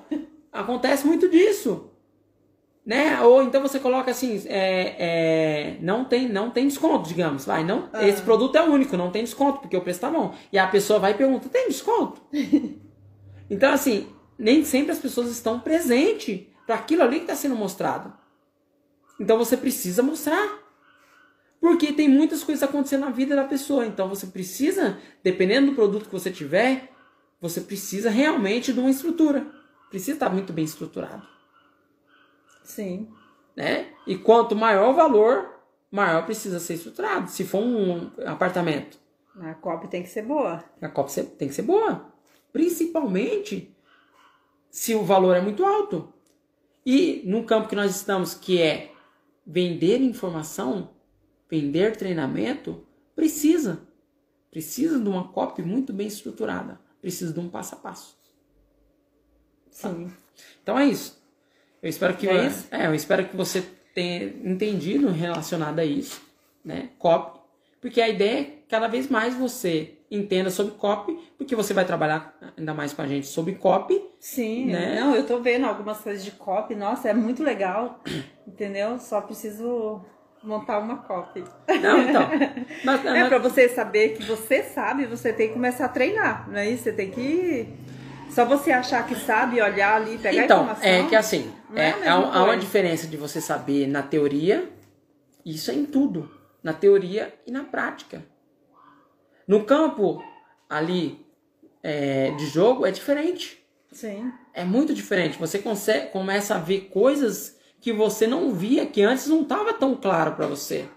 acontece 0.52 1.06
muito 1.06 1.28
disso. 1.30 1.88
Né? 2.84 3.20
Ou 3.22 3.42
então 3.42 3.62
você 3.62 3.78
coloca 3.78 4.10
assim, 4.10 4.42
é, 4.46 4.96
é, 4.98 5.76
não, 5.80 6.04
tem, 6.04 6.28
não 6.28 6.50
tem 6.50 6.68
desconto, 6.68 7.08
digamos. 7.08 7.46
Vai, 7.46 7.64
não, 7.64 7.88
Ah. 7.92 8.06
Esse 8.06 8.20
produto 8.20 8.56
é 8.56 8.62
único, 8.62 8.96
não 8.96 9.10
tem 9.10 9.24
desconto, 9.24 9.60
porque 9.60 9.76
o 9.76 9.80
preço 9.80 10.00
tá 10.00 10.10
bom. 10.10 10.34
E 10.52 10.58
a 10.58 10.66
pessoa 10.66 10.98
vai 10.98 11.12
e 11.12 11.14
pergunta, 11.14 11.48
tem 11.48 11.68
desconto? 11.68 12.20
então, 13.48 13.72
assim, 13.72 14.08
nem 14.38 14.62
sempre 14.64 14.92
as 14.92 14.98
pessoas 14.98 15.30
estão 15.30 15.58
presentes 15.58 16.46
para 16.66 16.74
aquilo 16.74 17.02
ali 17.02 17.16
que 17.16 17.22
está 17.22 17.34
sendo 17.34 17.56
mostrado. 17.56 18.12
Então 19.18 19.38
você 19.38 19.56
precisa 19.56 20.02
mostrar. 20.02 20.60
Porque 21.60 21.92
tem 21.92 22.08
muitas 22.08 22.42
coisas 22.42 22.62
acontecendo 22.62 23.02
na 23.02 23.10
vida 23.10 23.36
da 23.36 23.44
pessoa. 23.44 23.86
Então 23.86 24.08
você 24.08 24.26
precisa, 24.26 24.98
dependendo 25.22 25.70
do 25.70 25.76
produto 25.76 26.06
que 26.06 26.12
você 26.12 26.28
tiver, 26.28 26.91
você 27.42 27.60
precisa 27.60 28.08
realmente 28.08 28.72
de 28.72 28.78
uma 28.78 28.88
estrutura. 28.88 29.44
Precisa 29.90 30.12
estar 30.12 30.30
muito 30.30 30.52
bem 30.52 30.64
estruturado. 30.64 31.26
Sim. 32.62 33.10
Né? 33.56 33.92
E 34.06 34.16
quanto 34.16 34.54
maior 34.54 34.90
o 34.90 34.94
valor, 34.94 35.58
maior 35.90 36.24
precisa 36.24 36.60
ser 36.60 36.74
estruturado. 36.74 37.28
Se 37.28 37.44
for 37.44 37.58
um 37.58 38.12
apartamento, 38.24 38.96
A 39.40 39.54
copy 39.54 39.88
tem 39.88 40.02
que 40.04 40.08
ser 40.08 40.22
boa. 40.22 40.64
a 40.80 40.88
cópia 40.88 41.24
tem 41.24 41.48
que 41.48 41.54
ser 41.54 41.62
boa. 41.62 42.12
Principalmente 42.52 43.74
se 44.70 44.94
o 44.94 45.02
valor 45.02 45.36
é 45.36 45.40
muito 45.40 45.64
alto. 45.64 46.12
E 46.86 47.22
no 47.26 47.44
campo 47.44 47.68
que 47.68 47.76
nós 47.76 47.94
estamos, 47.94 48.34
que 48.34 48.60
é 48.62 48.92
vender 49.44 50.00
informação, 50.00 50.90
vender 51.50 51.96
treinamento, 51.96 52.86
precisa. 53.16 53.86
Precisa 54.50 54.98
de 54.98 55.08
uma 55.08 55.28
copy 55.28 55.62
muito 55.62 55.92
bem 55.92 56.06
estruturada. 56.06 56.80
Precisa 57.02 57.34
de 57.34 57.40
um 57.40 57.48
passo 57.50 57.74
a 57.74 57.78
passo. 57.78 58.16
Sim. 59.70 60.10
Então 60.62 60.78
é 60.78 60.86
isso. 60.86 61.20
Eu 61.82 61.90
espero 61.90 62.16
que, 62.16 62.28
É 62.28 62.46
isso? 62.46 62.68
é, 62.70 62.86
eu 62.86 62.94
espero 62.94 63.26
que 63.28 63.36
você 63.36 63.60
tenha 63.94 64.24
entendido 64.24 65.10
relacionado 65.10 65.78
a 65.80 65.84
isso, 65.84 66.22
né? 66.64 66.90
Copy. 66.98 67.40
Porque 67.80 68.00
a 68.00 68.08
ideia 68.08 68.40
é 68.40 68.44
que 68.44 68.52
cada 68.68 68.86
vez 68.86 69.08
mais 69.08 69.34
você 69.34 69.98
entenda 70.08 70.48
sobre 70.50 70.74
copy, 70.74 71.18
porque 71.36 71.56
você 71.56 71.74
vai 71.74 71.84
trabalhar 71.84 72.38
ainda 72.56 72.72
mais 72.72 72.92
com 72.92 73.02
a 73.02 73.06
gente 73.06 73.26
sobre 73.26 73.54
copy. 73.56 74.00
Sim, 74.20 74.66
Né? 74.66 75.00
não, 75.00 75.14
eu 75.16 75.26
tô 75.26 75.40
vendo 75.40 75.66
algumas 75.66 75.98
coisas 75.98 76.24
de 76.24 76.30
copy, 76.30 76.74
nossa, 76.76 77.08
é 77.08 77.14
muito 77.14 77.42
legal, 77.42 78.00
entendeu? 78.46 78.98
Só 79.00 79.20
preciso 79.20 80.04
montar 80.42 80.78
uma 80.78 80.96
copy. 80.98 81.44
Não, 81.80 82.02
então. 82.02 82.28
Mas- 82.84 83.04
É 83.06 83.10
mas- 83.20 83.28
pra 83.28 83.38
você 83.38 83.68
saber 83.68 84.10
que 84.16 84.24
você 84.24 84.62
sabe, 84.62 85.06
você 85.06 85.32
tem 85.32 85.48
que 85.48 85.54
começar 85.54 85.86
a 85.86 85.88
treinar, 85.88 86.48
não 86.50 86.58
é 86.58 86.68
isso? 86.68 86.84
Você 86.84 86.92
tem 86.92 87.10
que 87.10 87.68
só 88.30 88.44
você 88.44 88.72
achar 88.72 89.06
que 89.06 89.14
sabe, 89.14 89.60
olhar 89.60 89.96
ali, 89.96 90.18
pegar 90.18 90.44
então, 90.44 90.62
informação. 90.62 90.88
é 90.88 91.06
que 91.06 91.14
assim, 91.14 91.52
é 91.74 91.88
é, 91.88 92.08
há 92.08 92.14
há 92.14 92.44
uma 92.44 92.56
diferença 92.56 93.06
de 93.06 93.16
você 93.16 93.40
saber 93.40 93.86
na 93.86 94.02
teoria, 94.02 94.68
isso 95.44 95.70
é 95.70 95.74
em 95.74 95.84
tudo, 95.84 96.30
na 96.62 96.72
teoria 96.72 97.32
e 97.46 97.50
na 97.50 97.62
prática. 97.64 98.24
No 99.46 99.64
campo 99.64 100.22
ali 100.68 101.24
é, 101.82 102.30
de 102.32 102.46
jogo 102.46 102.86
é 102.86 102.90
diferente. 102.90 103.62
Sim. 103.90 104.32
É 104.54 104.64
muito 104.64 104.94
diferente. 104.94 105.36
Você 105.38 105.58
consegue, 105.58 106.06
começa 106.10 106.54
a 106.54 106.58
ver 106.58 106.88
coisas 106.92 107.58
que 107.82 107.92
você 107.92 108.26
não 108.28 108.54
via, 108.54 108.86
que 108.86 109.02
antes 109.02 109.26
não 109.28 109.42
estava 109.42 109.74
tão 109.74 109.96
claro 109.96 110.34
para 110.36 110.46
você. 110.48 110.88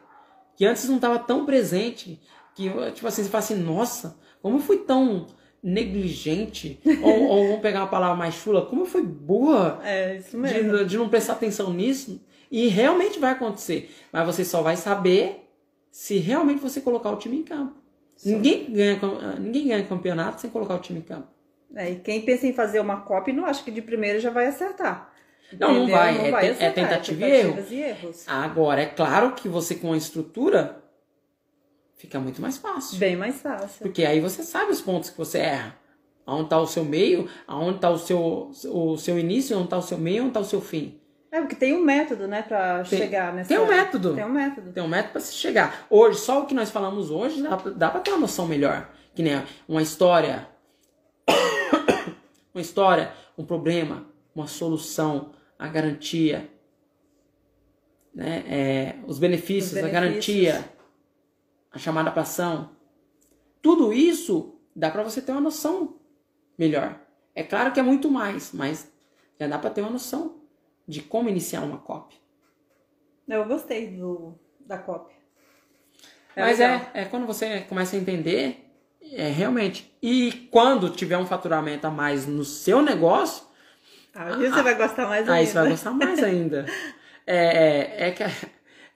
Que 0.55 0.65
antes 0.65 0.87
não 0.87 0.95
estava 0.97 1.19
tão 1.19 1.45
presente. 1.45 2.21
Que, 2.55 2.69
tipo 2.93 3.07
assim, 3.07 3.23
você 3.23 3.29
fala 3.29 3.43
assim, 3.43 3.55
nossa, 3.57 4.17
como 4.41 4.57
eu 4.57 4.61
fui 4.61 4.77
tão 4.79 5.27
negligente? 5.63 6.79
ou, 7.03 7.23
ou 7.25 7.45
vamos 7.47 7.61
pegar 7.61 7.81
uma 7.81 7.87
palavra 7.89 8.15
mais 8.15 8.35
chula, 8.35 8.65
como 8.65 8.83
eu 8.83 8.85
fui 8.85 9.03
burra 9.03 9.79
É 9.83 10.19
de, 10.63 10.85
de 10.85 10.97
não 10.97 11.09
prestar 11.09 11.33
atenção 11.33 11.73
nisso. 11.73 12.21
E 12.51 12.67
realmente 12.67 13.19
vai 13.19 13.31
acontecer. 13.31 13.93
Mas 14.13 14.25
você 14.25 14.45
só 14.45 14.61
vai 14.61 14.77
saber 14.77 15.49
se 15.91 16.17
realmente 16.17 16.61
você 16.61 16.79
colocar 16.81 17.09
o 17.11 17.17
time 17.17 17.37
em 17.39 17.43
campo. 17.43 17.75
Ninguém 18.23 18.71
ganha, 18.71 18.99
cam- 18.99 19.35
ninguém 19.39 19.67
ganha 19.67 19.85
campeonato 19.85 20.39
sem 20.41 20.49
colocar 20.49 20.75
o 20.75 20.79
time 20.79 20.99
em 20.99 21.03
campo. 21.03 21.27
É, 21.75 21.91
e 21.91 21.95
quem 21.99 22.21
pensa 22.21 22.47
em 22.47 22.53
fazer 22.53 22.79
uma 22.79 23.01
copy, 23.01 23.33
não 23.33 23.45
acha 23.45 23.63
que 23.63 23.71
de 23.71 23.81
primeira 23.81 24.19
já 24.19 24.29
vai 24.29 24.45
acertar. 24.47 25.11
Não, 25.60 25.73
não 25.73 25.88
vai. 25.88 26.17
É 26.17 26.53
te- 26.53 26.63
é 26.63 26.69
tentativa 26.71 27.25
e 27.27 27.31
erro. 27.31 27.65
e 27.69 27.81
erros. 27.81 28.23
Agora, 28.27 28.81
é 28.81 28.86
claro 28.88 29.34
que 29.34 29.47
você 29.47 29.75
com 29.75 29.93
a 29.93 29.97
estrutura 29.97 30.84
fica 31.97 32.19
muito 32.19 32.41
mais 32.41 32.58
fácil. 32.58 32.97
Bem 32.97 33.15
mais 33.15 33.41
fácil. 33.41 33.79
Porque 33.81 34.03
aí 34.05 34.19
você 34.19 34.43
sabe 34.43 34.71
os 34.71 34.81
pontos 34.81 35.10
que 35.10 35.17
você 35.17 35.39
erra. 35.39 35.75
Aonde 36.25 36.45
está 36.45 36.60
o 36.60 36.65
seu 36.65 36.84
meio, 36.84 37.29
aonde 37.47 37.75
está 37.77 37.89
o 37.89 37.97
seu, 37.99 38.51
o 38.71 38.97
seu 38.97 39.19
início, 39.19 39.55
onde 39.55 39.65
está 39.65 39.77
o 39.77 39.81
seu 39.84 39.97
meio, 39.97 40.21
onde 40.23 40.29
está 40.31 40.39
o 40.39 40.45
seu 40.45 40.60
fim. 40.60 40.99
É, 41.31 41.39
porque 41.39 41.55
tem 41.55 41.75
um 41.75 41.84
método, 41.84 42.27
né, 42.27 42.41
pra 42.41 42.84
Tem- 42.84 42.97
chegar 42.97 43.31
nessa... 43.34 43.49
tem 43.49 43.60
um 43.60 43.67
método. 43.67 44.15
Tem 44.15 44.25
um 44.25 44.29
método. 44.29 44.71
Tem 44.71 44.81
um 44.84 44.88
método 44.88 45.12
para 45.12 45.21
se 45.21 45.34
chegar. 45.36 45.86
Hoje, 45.89 46.17
só 46.19 46.41
o 46.41 46.45
que 46.47 46.53
nós 46.55 46.71
falamos 46.71 47.12
hoje, 47.12 47.43
dá, 47.43 47.58
pra- 47.58 47.71
dá 47.71 47.89
para 47.89 47.99
ter 47.99 48.12
uma 48.12 48.21
noção 48.21 48.47
melhor. 48.47 48.89
Que 49.13 49.21
nem 49.21 49.43
uma 49.67 49.81
história, 49.81 50.47
uma 52.53 52.62
história, 52.62 53.12
um 53.38 53.45
problema, 53.45 54.05
uma 54.35 54.47
solução, 54.47 55.31
a 55.57 55.67
garantia, 55.67 56.51
né? 58.13 58.43
É, 58.47 58.95
os, 59.07 59.19
benefícios, 59.19 59.73
Os 59.73 59.77
a 59.77 59.81
benefícios. 59.81 60.45
garantia, 60.45 60.69
a 61.71 61.77
chamada 61.77 62.11
para 62.11 62.21
ação. 62.21 62.71
Tudo 63.61 63.91
isso 63.91 64.59
dá 64.75 64.89
para 64.89 65.03
você 65.03 65.21
ter 65.21 65.31
uma 65.31 65.41
noção 65.41 65.97
melhor. 66.57 66.99
É 67.33 67.43
claro 67.43 67.73
que 67.73 67.79
é 67.79 67.83
muito 67.83 68.09
mais, 68.09 68.51
mas 68.53 68.91
já 69.39 69.47
dá 69.47 69.59
para 69.59 69.69
ter 69.69 69.81
uma 69.81 69.89
noção 69.89 70.41
de 70.87 71.01
como 71.01 71.27
iniciar 71.27 71.61
uma 71.61 71.77
copy. 71.77 72.15
Eu 73.27 73.45
gostei 73.45 73.87
do, 73.87 74.39
da 74.59 74.77
copy. 74.77 75.13
Mas 76.35 76.59
legal. 76.59 76.81
é, 76.93 77.01
é 77.01 77.05
quando 77.05 77.25
você 77.25 77.61
começa 77.61 77.95
a 77.95 77.99
entender, 77.99 78.71
é 79.11 79.29
realmente. 79.29 79.93
E 80.01 80.47
quando 80.51 80.89
tiver 80.89 81.17
um 81.17 81.25
faturamento 81.25 81.87
a 81.87 81.91
mais 81.91 82.25
no 82.25 82.45
seu 82.45 82.81
negócio, 82.81 83.45
Aí 84.15 84.49
você 84.49 84.62
vai 84.63 84.75
gostar 84.75 85.08
mais 85.08 85.28
aí 85.30 85.39
ainda. 85.39 85.47
você 85.51 85.54
vai 85.60 85.69
gostar 85.69 85.91
mais 85.91 86.23
ainda. 86.23 86.65
É, 87.28 88.08
é, 88.08 88.12
que 88.12 88.23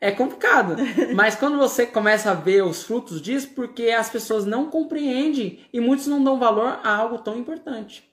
é 0.02 0.12
complicado. 0.12 0.76
Mas 1.14 1.36
quando 1.36 1.58
você 1.58 1.86
começa 1.86 2.32
a 2.32 2.34
ver 2.34 2.64
os 2.64 2.84
frutos 2.84 3.22
disso, 3.22 3.50
porque 3.54 3.90
as 3.90 4.10
pessoas 4.10 4.46
não 4.46 4.70
compreendem 4.70 5.60
e 5.74 5.80
muitos 5.80 6.08
não 6.08 6.24
dão 6.24 6.40
valor 6.40 6.80
a 6.84 6.96
algo 6.96 7.20
tão 7.20 7.38
importante. 7.38 8.10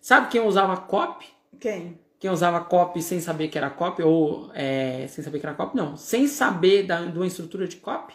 Sabe 0.00 0.28
quem 0.28 0.40
usava 0.40 0.76
copy? 0.76 1.26
Quem? 1.58 1.98
Quem 2.20 2.30
usava 2.30 2.60
copy 2.60 3.02
sem 3.02 3.20
saber 3.20 3.48
que 3.48 3.58
era 3.58 3.70
copy, 3.70 4.02
ou 4.02 4.50
é, 4.54 5.06
sem 5.08 5.22
saber 5.22 5.38
que 5.38 5.46
era 5.46 5.54
copy, 5.54 5.76
não. 5.76 5.96
Sem 5.96 6.26
saber 6.26 6.84
da, 6.84 7.04
de 7.04 7.16
uma 7.16 7.26
estrutura 7.26 7.66
de 7.68 7.76
copy, 7.76 8.14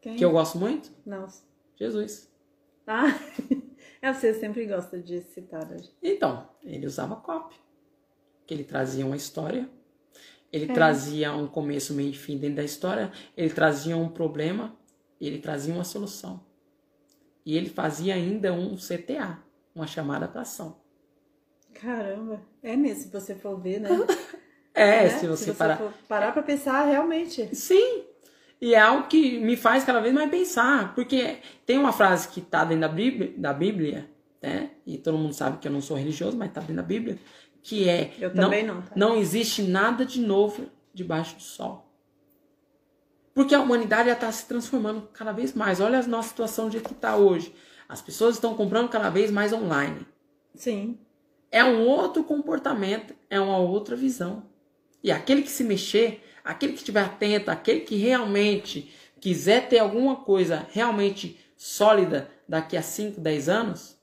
Quem? 0.00 0.16
que 0.16 0.24
eu 0.24 0.30
gosto 0.30 0.58
muito, 0.58 0.90
Não. 1.04 1.26
Jesus. 1.76 2.30
Ah, 2.86 3.08
é, 3.08 3.56
você 4.12 4.34
sempre 4.34 4.66
gosta 4.66 4.98
de 4.98 5.20
citar. 5.22 5.64
né? 5.66 5.76
Então, 6.02 6.48
ele 6.62 6.86
usava 6.86 7.16
copy. 7.16 7.54
Que 8.46 8.52
ele 8.52 8.64
trazia 8.64 9.06
uma 9.06 9.16
história, 9.16 9.70
ele 10.52 10.70
É. 10.70 10.74
trazia 10.74 11.32
um 11.32 11.46
começo, 11.46 11.94
meio 11.94 12.10
e 12.10 12.14
fim 12.14 12.36
dentro 12.36 12.56
da 12.56 12.64
história, 12.64 13.10
ele 13.36 13.48
trazia 13.54 13.96
um 13.96 14.08
problema, 14.08 14.76
ele 15.20 15.38
trazia 15.38 15.72
uma 15.72 15.84
solução. 15.84 16.44
E 17.46 17.56
ele 17.56 17.70
fazia 17.70 18.14
ainda 18.14 18.52
um 18.52 18.76
CTA, 18.76 19.38
uma 19.74 19.86
chamada 19.86 20.28
para 20.28 20.42
ação. 20.42 20.76
Caramba, 21.72 22.40
é 22.62 22.76
mesmo, 22.76 23.02
se 23.04 23.08
você 23.08 23.34
for 23.34 23.58
ver, 23.60 23.80
né? 23.80 23.88
É, 24.76 25.04
Né? 25.04 25.08
se 25.10 25.26
você, 25.28 25.52
parar. 25.54 25.76
for 25.78 25.92
parar 26.08 26.32
pra 26.32 26.42
pensar, 26.42 26.82
realmente. 26.84 27.54
Sim. 27.54 28.03
E 28.64 28.74
é 28.74 28.80
algo 28.80 29.08
que 29.08 29.38
me 29.40 29.58
faz 29.58 29.84
cada 29.84 30.00
vez 30.00 30.14
mais 30.14 30.30
pensar. 30.30 30.94
Porque 30.94 31.36
tem 31.66 31.76
uma 31.76 31.92
frase 31.92 32.28
que 32.28 32.40
está 32.40 32.64
dentro 32.64 32.80
da 32.80 32.88
Bíblia, 32.88 33.34
da 33.36 33.52
Bíblia, 33.52 34.08
né? 34.40 34.70
E 34.86 34.96
todo 34.96 35.18
mundo 35.18 35.34
sabe 35.34 35.58
que 35.58 35.68
eu 35.68 35.72
não 35.72 35.82
sou 35.82 35.98
religioso, 35.98 36.34
mas 36.34 36.48
está 36.48 36.62
dentro 36.62 36.76
da 36.76 36.82
Bíblia. 36.82 37.18
Que 37.62 37.86
é. 37.86 38.14
Eu 38.18 38.32
também 38.32 38.64
não, 38.64 38.80
tá? 38.80 38.92
Não 38.96 39.16
existe 39.16 39.62
nada 39.62 40.06
de 40.06 40.18
novo 40.18 40.70
debaixo 40.94 41.36
do 41.36 41.42
sol. 41.42 41.92
Porque 43.34 43.54
a 43.54 43.60
humanidade 43.60 44.08
está 44.08 44.32
se 44.32 44.48
transformando 44.48 45.10
cada 45.12 45.32
vez 45.32 45.52
mais. 45.52 45.78
Olha 45.78 45.98
a 45.98 46.06
nossa 46.06 46.30
situação 46.30 46.70
de 46.70 46.80
que 46.80 46.92
está 46.92 47.16
hoje. 47.16 47.54
As 47.86 48.00
pessoas 48.00 48.36
estão 48.36 48.54
comprando 48.54 48.88
cada 48.88 49.10
vez 49.10 49.30
mais 49.30 49.52
online. 49.52 50.06
Sim. 50.54 50.98
É 51.50 51.62
um 51.62 51.86
outro 51.86 52.24
comportamento, 52.24 53.14
é 53.28 53.38
uma 53.38 53.58
outra 53.58 53.94
visão. 53.94 54.42
E 55.02 55.12
aquele 55.12 55.42
que 55.42 55.50
se 55.50 55.62
mexer, 55.62 56.24
aquele 56.44 56.74
que 56.74 56.78
estiver 56.78 57.02
atento, 57.02 57.50
aquele 57.50 57.80
que 57.80 57.96
realmente 57.96 58.92
quiser 59.18 59.68
ter 59.68 59.78
alguma 59.78 60.16
coisa 60.16 60.66
realmente 60.70 61.40
sólida 61.56 62.30
daqui 62.46 62.76
a 62.76 62.82
5, 62.82 63.20
10 63.20 63.48
anos, 63.48 63.96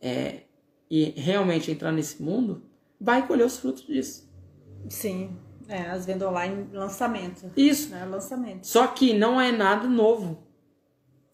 é, 0.00 0.42
e 0.90 1.04
realmente 1.16 1.70
entrar 1.70 1.90
nesse 1.90 2.22
mundo, 2.22 2.62
vai 3.00 3.26
colher 3.26 3.46
os 3.46 3.56
frutos 3.56 3.86
disso. 3.86 4.30
Sim. 4.90 5.38
É, 5.68 5.88
as 5.88 6.04
vendas 6.04 6.28
online, 6.28 6.68
lançamento. 6.72 7.50
Isso. 7.56 7.90
Né? 7.90 8.04
Lançamento. 8.04 8.66
Só 8.66 8.88
que 8.88 9.14
não 9.14 9.40
é 9.40 9.50
nada 9.50 9.88
novo. 9.88 10.46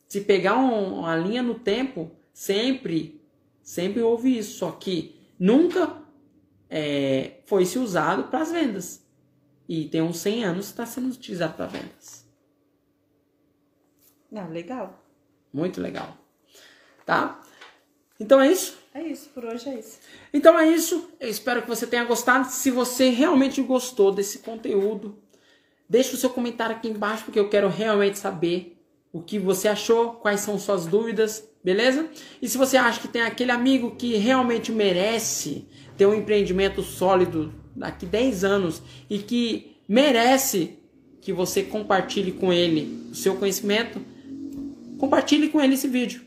Se 0.06 0.20
pegar 0.20 0.56
um, 0.56 1.00
uma 1.00 1.16
linha 1.16 1.42
no 1.42 1.54
tempo, 1.54 2.12
sempre, 2.32 3.20
sempre 3.62 4.00
houve 4.00 4.38
isso. 4.38 4.58
Só 4.58 4.70
que 4.70 5.18
nunca 5.38 6.00
é, 6.70 7.40
foi 7.46 7.64
se 7.64 7.78
usado 7.78 8.24
para 8.24 8.42
as 8.42 8.52
vendas. 8.52 9.07
E 9.68 9.84
tem 9.86 10.00
uns 10.00 10.18
100 10.18 10.44
anos 10.44 10.66
que 10.66 10.72
está 10.72 10.86
sendo 10.86 11.12
utilizado 11.12 11.54
para 11.54 11.66
vendas. 11.66 12.26
Ah, 14.34 14.46
legal. 14.46 15.04
Muito 15.52 15.80
legal. 15.80 16.16
Tá? 17.04 17.40
Então 18.18 18.40
é 18.40 18.50
isso. 18.50 18.78
É 18.94 19.02
isso, 19.02 19.28
por 19.30 19.44
hoje 19.44 19.68
é 19.68 19.78
isso. 19.78 19.98
Então 20.32 20.58
é 20.58 20.66
isso. 20.66 21.10
Eu 21.20 21.28
espero 21.28 21.62
que 21.62 21.68
você 21.68 21.86
tenha 21.86 22.04
gostado. 22.04 22.48
Se 22.48 22.70
você 22.70 23.10
realmente 23.10 23.62
gostou 23.62 24.10
desse 24.10 24.40
conteúdo, 24.40 25.18
deixe 25.88 26.14
o 26.14 26.18
seu 26.18 26.30
comentário 26.30 26.74
aqui 26.74 26.88
embaixo, 26.88 27.24
porque 27.24 27.38
eu 27.38 27.48
quero 27.48 27.68
realmente 27.68 28.18
saber 28.18 28.76
o 29.12 29.22
que 29.22 29.38
você 29.38 29.68
achou, 29.68 30.14
quais 30.14 30.40
são 30.40 30.58
suas 30.58 30.86
dúvidas, 30.86 31.48
beleza? 31.62 32.10
E 32.42 32.48
se 32.48 32.58
você 32.58 32.76
acha 32.76 33.00
que 33.00 33.08
tem 33.08 33.22
aquele 33.22 33.50
amigo 33.50 33.96
que 33.96 34.16
realmente 34.16 34.72
merece 34.72 35.66
ter 35.96 36.06
um 36.06 36.14
empreendimento 36.14 36.82
sólido 36.82 37.54
daqui 37.79 38.05
10 38.07 38.45
anos 38.45 38.83
e 39.09 39.18
que 39.18 39.76
merece 39.89 40.79
que 41.20 41.33
você 41.33 41.62
compartilhe 41.62 42.33
com 42.33 42.53
ele 42.53 43.09
o 43.11 43.14
seu 43.14 43.37
conhecimento, 43.37 44.01
compartilhe 44.99 45.49
com 45.49 45.61
ele 45.61 45.74
esse 45.74 45.89
vídeo, 45.89 46.22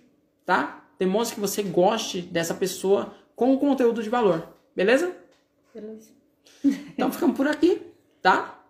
tá? 0.45 0.83
Demonstre 0.97 1.35
que 1.35 1.41
você 1.41 1.63
goste 1.63 2.21
dessa 2.21 2.53
pessoa 2.53 3.15
com 3.35 3.57
conteúdo 3.57 4.03
de 4.03 4.09
valor, 4.09 4.47
beleza? 4.75 5.15
Beleza. 5.73 6.09
Então 6.93 7.11
ficamos 7.11 7.35
por 7.35 7.47
aqui, 7.47 7.81
tá? 8.21 8.61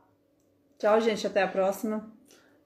Tchau, 0.81 0.99
gente. 0.99 1.27
Até 1.27 1.43
a 1.43 1.47
próxima. 1.47 2.11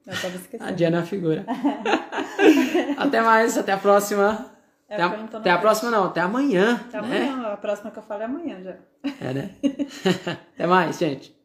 Eu 0.06 0.14
tava 0.14 0.36
esquecendo. 0.36 0.64
A 0.64 0.70
Diana 0.70 0.98
é 0.98 1.00
a 1.00 1.04
figura. 1.04 1.44
até 2.96 3.20
mais, 3.20 3.58
até 3.58 3.72
a 3.72 3.76
próxima. 3.76 4.55
É, 4.88 4.94
até 4.94 5.02
a, 5.02 5.38
até 5.38 5.50
a 5.50 5.58
próxima 5.58 5.90
não, 5.90 6.04
até 6.04 6.20
amanhã. 6.20 6.80
Até 6.88 7.02
né? 7.02 7.28
amanhã. 7.28 7.52
A 7.52 7.56
próxima 7.56 7.90
que 7.90 7.98
eu 7.98 8.02
falo 8.02 8.22
é 8.22 8.24
amanhã 8.24 8.62
já. 8.62 8.76
É, 9.20 9.34
né? 9.34 9.50
até 10.54 10.66
mais, 10.66 10.98
gente. 10.98 11.35